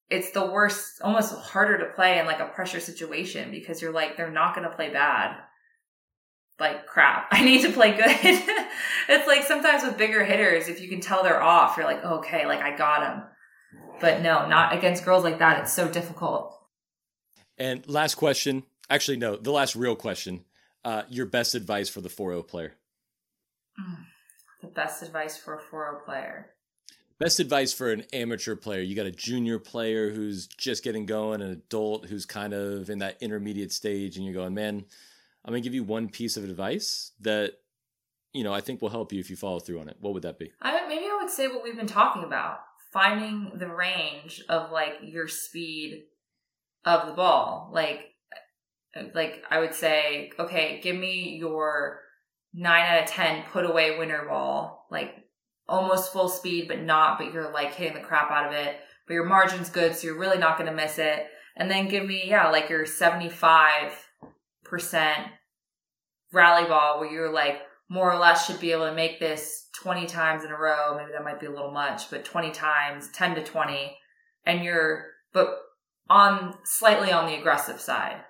it's 0.08 0.30
the 0.30 0.46
worst, 0.46 1.02
almost 1.02 1.34
harder 1.34 1.76
to 1.76 1.92
play 1.94 2.18
in 2.18 2.24
like 2.24 2.40
a 2.40 2.46
pressure 2.46 2.80
situation 2.80 3.50
because 3.50 3.82
you're 3.82 3.92
like, 3.92 4.16
they're 4.16 4.30
not 4.30 4.54
going 4.54 4.68
to 4.68 4.74
play 4.74 4.90
bad. 4.90 5.36
Like 6.60 6.86
crap. 6.86 7.28
I 7.32 7.44
need 7.44 7.62
to 7.62 7.72
play 7.72 7.92
good. 7.92 8.04
it's 9.08 9.26
like 9.26 9.44
sometimes 9.44 9.82
with 9.82 9.98
bigger 9.98 10.24
hitters, 10.24 10.68
if 10.68 10.80
you 10.80 10.88
can 10.88 11.00
tell 11.00 11.22
they're 11.22 11.42
off, 11.42 11.76
you're 11.76 11.86
like, 11.86 12.04
okay, 12.04 12.46
like 12.46 12.60
I 12.60 12.76
got 12.76 13.00
them. 13.00 13.22
But 14.00 14.22
no, 14.22 14.46
not 14.48 14.76
against 14.76 15.04
girls 15.04 15.24
like 15.24 15.38
that. 15.38 15.60
It's 15.62 15.72
so 15.72 15.88
difficult. 15.88 16.52
And 17.56 17.86
last 17.88 18.16
question 18.16 18.64
Actually, 18.90 19.16
no. 19.16 19.36
The 19.36 19.52
last 19.52 19.76
real 19.76 19.96
question: 19.96 20.44
uh, 20.84 21.02
your 21.08 21.26
best 21.26 21.54
advice 21.54 21.88
for 21.88 22.00
the 22.00 22.08
4-0 22.08 22.46
player. 22.46 22.74
The 24.60 24.68
best 24.68 25.02
advice 25.02 25.36
for 25.36 25.54
a 25.54 25.62
4-0 25.62 26.04
player. 26.04 26.50
Best 27.18 27.40
advice 27.40 27.72
for 27.72 27.92
an 27.92 28.04
amateur 28.12 28.56
player. 28.56 28.82
You 28.82 28.96
got 28.96 29.06
a 29.06 29.12
junior 29.12 29.58
player 29.58 30.10
who's 30.10 30.46
just 30.46 30.82
getting 30.82 31.06
going, 31.06 31.42
an 31.42 31.50
adult 31.50 32.06
who's 32.06 32.26
kind 32.26 32.52
of 32.52 32.90
in 32.90 32.98
that 32.98 33.18
intermediate 33.20 33.72
stage, 33.72 34.16
and 34.16 34.24
you're 34.24 34.34
going, 34.34 34.54
man, 34.54 34.84
I'm 35.44 35.52
gonna 35.52 35.60
give 35.60 35.74
you 35.74 35.84
one 35.84 36.08
piece 36.08 36.36
of 36.36 36.44
advice 36.44 37.12
that 37.20 37.52
you 38.32 38.44
know 38.44 38.52
I 38.52 38.60
think 38.60 38.80
will 38.80 38.90
help 38.90 39.12
you 39.12 39.20
if 39.20 39.30
you 39.30 39.36
follow 39.36 39.60
through 39.60 39.80
on 39.80 39.88
it. 39.88 39.96
What 40.00 40.14
would 40.14 40.22
that 40.22 40.38
be? 40.38 40.52
I 40.60 40.86
maybe 40.88 41.04
I 41.04 41.18
would 41.20 41.30
say 41.30 41.48
what 41.48 41.62
we've 41.62 41.76
been 41.76 41.86
talking 41.86 42.24
about: 42.24 42.58
finding 42.92 43.52
the 43.58 43.68
range 43.68 44.42
of 44.48 44.70
like 44.70 44.94
your 45.02 45.28
speed 45.28 46.04
of 46.84 47.06
the 47.06 47.12
ball. 47.12 47.70
Like 47.72 48.14
like 49.14 49.42
I 49.50 49.58
would 49.60 49.74
say, 49.74 50.30
okay, 50.38 50.80
give 50.82 50.96
me 50.96 51.36
your 51.38 52.00
nine 52.52 52.86
out 52.86 53.02
of 53.02 53.10
10 53.10 53.44
put 53.50 53.66
away 53.66 53.98
winner 53.98 54.24
ball, 54.26 54.86
like 54.90 55.14
almost 55.68 56.12
full 56.12 56.28
speed, 56.28 56.68
but 56.68 56.80
not, 56.80 57.18
but 57.18 57.32
you're 57.32 57.52
like 57.52 57.74
hitting 57.74 57.94
the 57.94 58.06
crap 58.06 58.30
out 58.30 58.46
of 58.46 58.52
it, 58.52 58.76
but 59.06 59.14
your 59.14 59.24
margin's 59.24 59.70
good. 59.70 59.96
So 59.96 60.06
you're 60.06 60.18
really 60.18 60.38
not 60.38 60.56
going 60.56 60.70
to 60.70 60.76
miss 60.76 60.98
it. 60.98 61.26
And 61.56 61.70
then 61.70 61.88
give 61.88 62.04
me, 62.04 62.22
yeah, 62.26 62.48
like 62.50 62.68
your 62.68 62.84
75% 62.84 63.90
rally 66.32 66.68
ball 66.68 67.00
where 67.00 67.10
you're 67.10 67.32
like 67.32 67.62
more 67.88 68.12
or 68.12 68.18
less 68.18 68.46
should 68.46 68.60
be 68.60 68.72
able 68.72 68.86
to 68.86 68.94
make 68.94 69.20
this 69.20 69.68
20 69.82 70.06
times 70.06 70.44
in 70.44 70.50
a 70.50 70.58
row. 70.58 70.96
Maybe 70.96 71.12
that 71.12 71.24
might 71.24 71.40
be 71.40 71.46
a 71.46 71.50
little 71.50 71.70
much, 71.70 72.10
but 72.10 72.24
20 72.24 72.50
times, 72.50 73.08
10 73.12 73.36
to 73.36 73.44
20. 73.44 73.96
And 74.46 74.64
you're, 74.64 75.06
but 75.32 75.58
on 76.08 76.54
slightly 76.64 77.12
on 77.12 77.26
the 77.26 77.38
aggressive 77.38 77.80
side. 77.80 78.22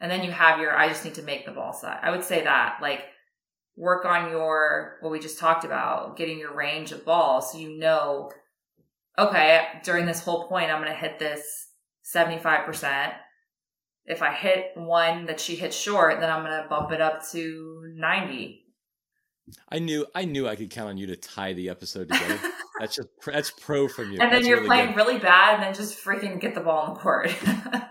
And 0.00 0.10
then 0.10 0.24
you 0.24 0.32
have 0.32 0.60
your, 0.60 0.76
I 0.76 0.88
just 0.88 1.04
need 1.04 1.14
to 1.14 1.22
make 1.22 1.44
the 1.44 1.52
ball 1.52 1.72
side. 1.72 2.00
I 2.02 2.10
would 2.10 2.24
say 2.24 2.42
that, 2.44 2.78
like, 2.80 3.00
work 3.76 4.06
on 4.06 4.30
your, 4.30 4.96
what 5.00 5.12
we 5.12 5.20
just 5.20 5.38
talked 5.38 5.64
about, 5.64 6.16
getting 6.16 6.38
your 6.38 6.54
range 6.54 6.90
of 6.92 7.04
balls 7.04 7.52
so 7.52 7.58
you 7.58 7.78
know, 7.78 8.30
okay, 9.18 9.66
during 9.84 10.06
this 10.06 10.22
whole 10.22 10.48
point, 10.48 10.70
I'm 10.70 10.82
going 10.82 10.92
to 10.92 10.98
hit 10.98 11.18
this 11.18 11.68
75%. 12.14 13.12
If 14.06 14.22
I 14.22 14.32
hit 14.32 14.72
one 14.74 15.26
that 15.26 15.40
she 15.40 15.56
hits 15.56 15.76
short, 15.76 16.20
then 16.20 16.30
I'm 16.30 16.44
going 16.44 16.62
to 16.62 16.68
bump 16.68 16.90
it 16.90 17.00
up 17.00 17.22
to 17.30 17.92
90. 17.94 18.64
I 19.68 19.78
knew 19.80 20.06
I 20.14 20.24
knew 20.24 20.46
I 20.46 20.54
could 20.54 20.70
count 20.70 20.90
on 20.90 20.96
you 20.96 21.06
to 21.08 21.16
tie 21.16 21.52
the 21.52 21.70
episode 21.70 22.08
together. 22.08 22.38
that's 22.78 22.94
just 22.94 23.08
that's 23.26 23.50
pro 23.50 23.88
from 23.88 24.12
you. 24.12 24.20
And 24.20 24.30
then 24.30 24.30
that's 24.30 24.46
you're 24.46 24.58
really 24.58 24.68
playing 24.68 24.86
good. 24.88 24.96
really 24.96 25.18
bad, 25.18 25.54
and 25.54 25.62
then 25.62 25.74
just 25.74 25.98
freaking 25.98 26.40
get 26.40 26.54
the 26.54 26.60
ball 26.60 26.86
in 26.86 26.94
the 26.94 27.00
court. 27.00 27.34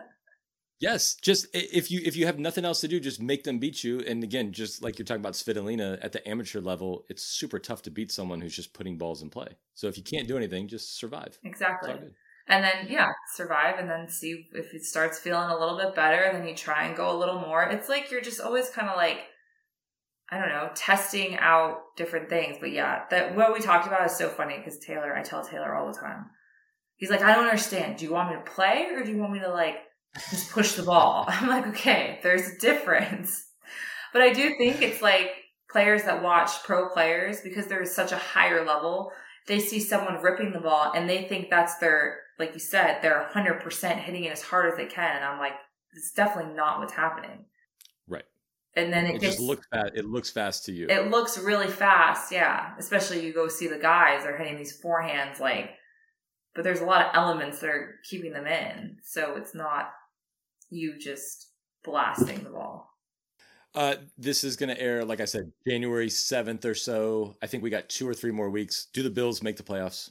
Yes, 0.80 1.16
just 1.16 1.48
if 1.54 1.92
you 1.92 2.02
if 2.06 2.16
you 2.16 2.26
have 2.26 2.40
nothing 2.40 2.64
else 2.64 2.80
to 2.82 2.88
do, 2.88 3.02
just 3.02 3.22
make 3.22 3.44
them 3.44 3.60
beat 3.60 3.84
you. 3.84 4.00
And 4.00 4.24
again, 4.24 4.54
just 4.54 4.82
like 4.82 4.98
you're 4.98 5.06
talking 5.06 5.20
about 5.20 5.34
Svitolina 5.34 6.00
at 6.02 6.14
the 6.14 6.26
amateur 6.28 6.62
level, 6.62 7.06
it's 7.10 7.22
super 7.22 7.60
tough 7.60 7.82
to 7.84 7.92
beat 7.92 8.12
someone 8.14 8.40
who's 8.40 8.56
just 8.56 8.74
putting 8.74 8.98
balls 8.98 9.22
in 9.22 9.30
play. 9.30 9.58
So 9.74 9.88
if 9.88 9.98
you 9.98 10.04
can't 10.04 10.28
do 10.28 10.38
anything, 10.38 10.70
just 10.70 10.98
survive. 10.98 11.38
Exactly. 11.44 11.96
And 12.50 12.64
then 12.64 12.88
yeah, 12.90 13.10
survive, 13.36 13.78
and 13.78 13.90
then 13.90 14.10
see 14.10 14.48
if 14.54 14.74
it 14.74 14.84
starts 14.84 15.20
feeling 15.20 15.50
a 15.50 15.58
little 15.58 15.78
bit 15.78 15.96
better. 15.96 16.30
Then 16.34 16.48
you 16.48 16.56
try 16.56 16.86
and 16.86 16.98
go 16.98 17.16
a 17.16 17.18
little 17.18 17.40
more. 17.40 17.64
It's 17.64 17.88
like 17.88 18.10
you're 18.10 18.22
just 18.22 18.42
always 18.42 18.70
kind 18.70 18.90
of 18.90 18.98
like 18.98 19.20
I 20.32 20.40
don't 20.40 20.50
know, 20.50 20.70
testing 20.76 21.38
out 21.38 21.78
different 21.96 22.30
things. 22.30 22.58
But 22.60 22.72
yeah, 22.72 23.04
that 23.12 23.36
what 23.36 23.54
we 23.54 23.60
talked 23.60 23.88
about 23.88 24.06
is 24.06 24.16
so 24.16 24.30
funny 24.30 24.58
because 24.58 24.80
Taylor, 24.80 25.16
I 25.16 25.22
tell 25.22 25.44
Taylor 25.44 25.76
all 25.76 25.92
the 25.92 25.98
time. 25.98 26.26
He's 26.98 27.10
like, 27.10 27.22
I 27.22 27.34
don't 27.34 27.46
understand. 27.46 27.98
Do 27.98 28.06
you 28.06 28.12
want 28.12 28.30
me 28.30 28.36
to 28.36 28.52
play 28.52 28.90
or 28.94 29.04
do 29.04 29.12
you 29.12 29.18
want 29.18 29.32
me 29.32 29.40
to 29.40 29.50
like 29.50 29.78
just 30.30 30.52
push 30.52 30.74
the 30.74 30.84
ball. 30.84 31.26
I'm 31.28 31.48
like, 31.48 31.68
okay, 31.68 32.20
there's 32.24 32.48
a 32.48 32.58
difference. 32.58 33.46
But 34.12 34.24
I 34.24 34.34
do 34.34 34.56
think 34.58 34.82
it's 34.82 35.04
like 35.04 35.30
players 35.72 36.02
that 36.06 36.24
watch 36.24 36.64
pro 36.64 36.90
players 36.90 37.42
because 37.42 37.68
they're 37.68 37.86
such 37.86 38.12
a 38.12 38.18
higher 38.18 38.66
level, 38.66 39.12
they 39.46 39.60
see 39.60 39.80
someone 39.80 40.24
ripping 40.24 40.52
the 40.52 40.60
ball 40.60 40.92
and 40.96 41.08
they 41.08 41.26
think 41.26 41.52
that's 41.52 41.78
their, 41.78 42.18
like 42.40 42.54
you 42.54 42.60
said, 42.60 43.00
they're 43.02 43.30
100% 43.34 43.98
hitting 44.00 44.24
it 44.24 44.32
as 44.32 44.42
hard 44.42 44.72
as 44.72 44.78
they 44.78 44.86
can. 44.86 45.18
And 45.18 45.26
I'm 45.26 45.38
like, 45.38 45.54
it's 45.94 46.14
definitely 46.14 46.54
not 46.54 46.80
what's 46.80 46.94
happening. 46.94 47.46
Right. 48.08 48.24
And 48.76 48.94
then 48.94 49.06
it, 49.06 49.16
it 49.16 49.22
gets, 49.22 49.36
just 49.36 49.40
looks 49.40 49.68
fast. 49.72 49.92
It 49.94 50.06
looks 50.06 50.32
fast 50.32 50.66
to 50.66 50.72
you. 50.72 50.88
It 50.90 51.12
looks 51.12 51.38
really 51.38 51.68
fast, 51.68 52.32
yeah. 52.32 52.72
Especially 52.80 53.26
you 53.26 53.34
go 53.34 53.50
see 53.50 53.68
the 53.68 53.78
guys 53.78 54.24
they're 54.24 54.38
hitting 54.38 54.58
these 54.58 54.80
forehands 54.82 55.40
like, 55.40 55.72
but 56.56 56.64
there's 56.64 56.80
a 56.80 56.86
lot 56.86 57.06
of 57.06 57.12
elements 57.14 57.60
that 57.60 57.70
are 57.70 57.96
keeping 58.10 58.32
them 58.32 58.48
in. 58.48 58.98
So 59.04 59.36
it's 59.36 59.54
not 59.54 59.92
you 60.70 60.98
just 60.98 61.52
blasting 61.84 62.44
the 62.44 62.52
ball. 62.52 62.88
Uh, 63.76 63.96
this 64.18 64.44
is 64.44 64.56
going 64.56 64.70
to 64.70 64.82
air, 64.82 65.06
like 65.06 65.20
I 65.20 65.26
said, 65.26 65.52
January 65.68 66.08
7th 66.08 66.66
or 66.66 66.74
so. 66.74 67.36
I 67.42 67.48
think 67.48 67.62
we 67.62 67.70
got 67.70 67.88
two 67.90 68.08
or 68.08 68.14
three 68.14 68.32
more 68.32 68.50
weeks. 68.50 68.88
Do 68.94 69.04
the 69.04 69.12
Bills 69.12 69.44
make 69.44 69.58
the 69.58 69.64
playoffs? 69.64 70.10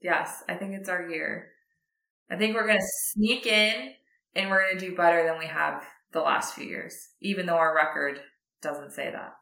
Yes, 0.00 0.42
I 0.48 0.54
think 0.54 0.74
it's 0.74 0.88
our 0.88 1.08
year. 1.08 1.48
I 2.30 2.36
think 2.36 2.54
we're 2.54 2.66
going 2.66 2.78
to 2.78 2.86
sneak 3.12 3.46
in 3.46 3.92
and 4.34 4.50
we're 4.50 4.62
going 4.62 4.78
to 4.78 4.88
do 4.90 4.96
better 4.96 5.24
than 5.24 5.38
we 5.38 5.46
have 5.46 5.84
the 6.12 6.20
last 6.20 6.54
few 6.54 6.64
years, 6.64 6.94
even 7.20 7.46
though 7.46 7.56
our 7.56 7.74
record 7.74 8.20
doesn't 8.62 8.92
say 8.92 9.10
that. 9.10 9.34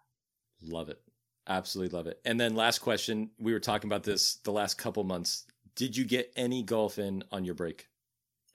Love 0.62 0.88
it. 0.88 1.00
Absolutely 1.46 1.96
love 1.96 2.06
it. 2.06 2.20
And 2.24 2.40
then 2.40 2.54
last 2.54 2.78
question, 2.78 3.30
we 3.38 3.52
were 3.52 3.60
talking 3.60 3.88
about 3.88 4.04
this 4.04 4.36
the 4.44 4.52
last 4.52 4.78
couple 4.78 5.04
months. 5.04 5.46
Did 5.76 5.96
you 5.96 6.04
get 6.04 6.32
any 6.36 6.62
golf 6.62 6.98
in 6.98 7.24
on 7.30 7.44
your 7.44 7.54
break? 7.54 7.88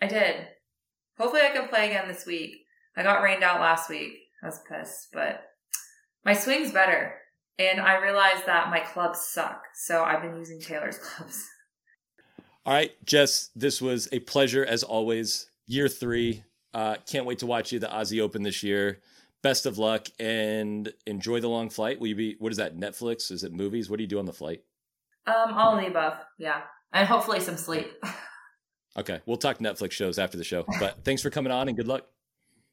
I 0.02 0.08
did. 0.08 0.48
Hopefully, 1.18 1.42
I 1.42 1.50
can 1.50 1.68
play 1.68 1.88
again 1.88 2.08
this 2.08 2.26
week. 2.26 2.66
I 2.96 3.04
got 3.04 3.22
rained 3.22 3.44
out 3.44 3.60
last 3.60 3.90
week. 3.90 4.14
I 4.42 4.48
was 4.48 4.62
pissed, 4.68 5.10
but 5.12 5.44
my 6.24 6.34
swing's 6.34 6.72
better. 6.72 7.16
And 7.58 7.82
I 7.82 8.02
realized 8.02 8.46
that 8.46 8.70
my 8.70 8.80
clubs 8.80 9.20
suck. 9.20 9.62
So 9.76 10.04
I've 10.04 10.22
been 10.22 10.38
using 10.38 10.62
Taylor's 10.62 10.98
clubs. 11.04 11.46
All 12.70 12.76
right, 12.76 12.92
Jess, 13.04 13.50
this 13.56 13.82
was 13.82 14.08
a 14.12 14.20
pleasure 14.20 14.64
as 14.64 14.84
always. 14.84 15.50
Year 15.66 15.88
three. 15.88 16.44
Uh, 16.72 16.98
can't 17.10 17.26
wait 17.26 17.40
to 17.40 17.48
watch 17.48 17.72
you 17.72 17.80
the 17.80 17.88
Aussie 17.88 18.22
Open 18.22 18.44
this 18.44 18.62
year. 18.62 19.00
Best 19.42 19.66
of 19.66 19.80
luck 19.80 20.06
and 20.20 20.94
enjoy 21.08 21.40
the 21.40 21.50
long 21.50 21.72
flight. 21.72 22.00
Will 22.00 22.10
you 22.10 22.16
be, 22.16 22.36
what 22.38 22.52
is 22.52 22.60
that, 22.60 22.78
Netflix? 22.78 23.32
Is 23.32 23.44
it 23.44 23.52
movies? 23.54 23.90
What 23.90 23.98
do 23.98 24.04
you 24.04 24.08
do 24.08 24.20
on 24.20 24.28
the 24.28 24.34
flight? 24.34 24.62
Um, 25.26 25.56
all 25.56 25.76
of 25.76 25.82
the 25.82 25.88
above. 25.88 26.20
Yeah. 26.38 26.62
And 26.94 27.08
hopefully 27.08 27.40
some 27.40 27.58
sleep. 27.58 27.92
Okay, 28.98 29.22
we'll 29.28 29.38
talk 29.38 29.60
Netflix 29.60 29.92
shows 29.92 30.18
after 30.18 30.36
the 30.36 30.44
show. 30.44 30.66
But 30.80 30.98
thanks 31.06 31.22
for 31.22 31.30
coming 31.30 31.54
on 31.54 31.68
and 31.68 31.78
good 31.78 31.88
luck. 31.88 32.08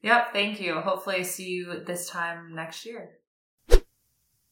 Yep, 0.01 0.33
thank 0.33 0.59
you. 0.59 0.73
Hopefully, 0.73 1.17
I 1.17 1.21
see 1.21 1.47
you 1.47 1.83
this 1.85 2.09
time 2.09 2.53
next 2.55 2.85
year. 2.85 3.11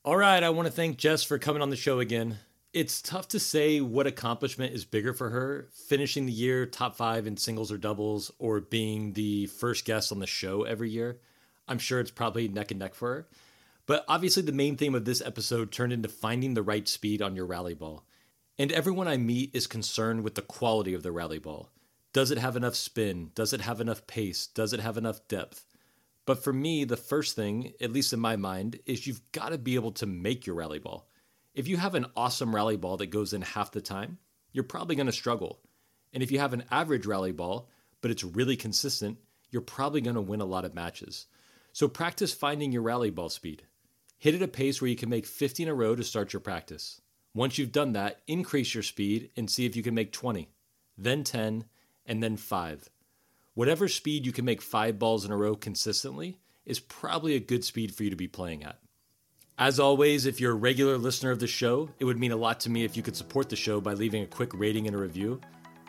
All 0.05 0.15
right, 0.15 0.41
I 0.41 0.51
want 0.51 0.67
to 0.67 0.71
thank 0.71 0.97
Jess 0.97 1.23
for 1.23 1.39
coming 1.39 1.63
on 1.63 1.71
the 1.71 1.75
show 1.75 1.99
again. 1.99 2.38
It's 2.76 3.02
tough 3.02 3.30
to 3.30 3.40
say 3.40 3.80
what 3.80 4.06
accomplishment 4.06 4.74
is 4.74 4.84
bigger 4.84 5.14
for 5.14 5.30
her 5.30 5.70
finishing 5.72 6.26
the 6.26 6.34
year 6.34 6.66
top 6.66 6.98
five 6.98 7.26
in 7.26 7.38
singles 7.38 7.72
or 7.72 7.78
doubles 7.78 8.34
or 8.38 8.60
being 8.60 9.14
the 9.14 9.46
first 9.46 9.86
guest 9.86 10.12
on 10.12 10.20
the 10.20 10.28
show 10.28 10.64
every 10.64 10.90
year. 10.90 11.22
I'm 11.70 11.80
sure 11.80 12.02
it's 12.02 12.12
probably 12.12 12.50
neck 12.50 12.72
and 12.72 12.80
neck 12.82 12.94
for 12.94 13.08
her. 13.08 13.28
But 13.86 14.04
obviously, 14.10 14.44
the 14.44 14.52
main 14.52 14.76
theme 14.76 14.94
of 14.94 15.06
this 15.06 15.22
episode 15.22 15.72
turned 15.72 15.94
into 15.94 16.10
finding 16.10 16.54
the 16.54 16.64
right 16.64 16.86
speed 16.86 17.22
on 17.22 17.34
your 17.34 17.46
rally 17.46 17.76
ball. 17.76 18.04
And 18.60 18.74
everyone 18.74 19.08
I 19.08 19.16
meet 19.16 19.56
is 19.56 19.68
concerned 19.68 20.26
with 20.26 20.36
the 20.36 20.42
quality 20.42 20.94
of 20.94 21.02
the 21.02 21.14
rally 21.14 21.40
ball. 21.40 21.70
Does 22.12 22.30
it 22.30 22.40
have 22.40 22.58
enough 22.58 22.76
spin? 22.76 23.32
Does 23.36 23.54
it 23.54 23.62
have 23.62 23.80
enough 23.80 24.06
pace? 24.06 24.48
Does 24.48 24.74
it 24.74 24.82
have 24.82 24.98
enough 24.98 25.26
depth? 25.30 25.66
But 26.26 26.44
for 26.44 26.52
me, 26.52 26.84
the 26.84 26.98
first 26.98 27.38
thing, 27.38 27.72
at 27.80 27.94
least 27.94 28.12
in 28.12 28.20
my 28.20 28.36
mind, 28.36 28.80
is 28.86 29.08
you've 29.08 29.32
got 29.32 29.54
to 29.54 29.58
be 29.58 29.76
able 29.76 29.94
to 29.94 30.06
make 30.06 30.46
your 30.46 30.58
rally 30.58 30.80
ball. 30.80 31.08
If 31.56 31.70
you 31.70 31.78
have 31.78 31.96
an 31.96 32.08
awesome 32.18 32.54
rally 32.54 32.76
ball 32.76 32.98
that 32.98 33.08
goes 33.08 33.32
in 33.32 33.41
half 33.41 33.72
the 33.72 33.80
time, 33.80 34.18
you're 34.52 34.65
probably 34.65 34.98
going 34.98 35.06
to 35.06 35.13
struggle. 35.13 35.62
And 36.13 36.22
if 36.22 36.30
you 36.30 36.39
have 36.39 36.52
an 36.52 36.65
average 36.70 37.06
rally 37.06 37.32
ball, 37.32 37.70
but 38.02 38.12
it's 38.12 38.26
really 38.26 38.58
consistent, 38.58 39.18
you're 39.50 39.62
probably 39.62 40.02
going 40.02 40.15
to 40.15 40.22
win 40.22 40.41
a 40.41 40.46
lot 40.46 40.65
of 40.65 40.76
matches. 40.76 41.28
So 41.72 41.88
practice 41.88 42.34
finding 42.34 42.74
your 42.74 42.82
rally 42.82 43.10
ball 43.10 43.30
speed. 43.30 43.63
Hit 44.18 44.34
it 44.34 44.41
at 44.41 44.50
a 44.50 44.52
pace 44.52 44.82
where 44.82 44.89
you 44.89 44.98
can 44.98 45.10
make 45.10 45.26
50 45.26 45.63
in 45.63 45.70
a 45.70 45.74
row 45.74 45.96
to 45.96 46.04
start 46.04 46.34
your 46.34 46.41
practice. 46.41 47.00
Once 47.34 47.58
you've 47.58 47.72
done 47.72 47.94
that, 47.94 48.20
increase 48.28 48.74
your 48.74 48.84
speed 48.84 49.30
and 49.38 49.50
see 49.50 49.65
if 49.65 49.78
you 49.78 49.84
can 49.84 49.96
make 49.96 50.12
20, 50.12 50.50
then 50.98 51.24
10, 51.24 51.63
and 52.06 52.22
then 52.22 52.36
5. 52.36 52.89
Whatever 53.54 53.88
speed 53.88 54.26
you 54.26 54.34
can 54.34 54.44
make 54.44 54.62
5 54.62 55.00
balls 55.00 55.24
in 55.24 55.32
a 55.32 55.38
row 55.38 55.56
consistently 55.56 56.38
is 56.65 56.82
probably 56.82 57.36
a 57.36 57.39
good 57.39 57.63
speed 57.63 57.96
for 57.96 58.04
you 58.04 58.10
to 58.10 58.15
be 58.18 58.28
playing 58.28 58.63
at. 58.63 58.80
As 59.58 59.80
always, 59.80 60.26
if 60.26 60.41
you're 60.41 60.52
a 60.52 60.56
regular 60.56 60.98
listener 60.98 61.32
of 61.32 61.39
the 61.39 61.48
show, 61.48 61.88
it 61.98 62.04
would 62.04 62.20
mean 62.20 62.34
a 62.34 62.36
lot 62.36 62.60
to 62.62 62.70
me 62.70 62.84
if 62.84 62.98
you 62.98 63.02
could 63.02 63.15
support 63.15 63.48
the 63.48 63.56
show 63.56 63.80
by 63.80 63.94
leaving 63.94 64.22
a 64.22 64.28
quick 64.28 64.52
rating 64.54 64.86
and 64.86 64.94
a 64.94 65.00
review. 65.00 65.39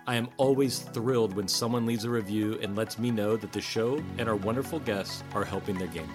I 0.07 0.14
am 0.14 0.29
always 0.37 0.79
thrilled 0.79 1.35
when 1.35 1.48
someone 1.48 1.85
leaves 1.85 2.05
a 2.05 2.11
review 2.11 2.61
and 2.62 2.76
lets 2.76 2.96
me 2.96 3.11
know 3.11 3.37
that 3.37 3.52
the 3.52 3.61
show 3.61 4.00
and 4.18 4.29
our 4.29 4.37
wonderful 4.37 4.79
guests 4.79 5.24
are 5.35 5.44
helping 5.44 5.76
their 5.76 5.88
game. 5.88 6.09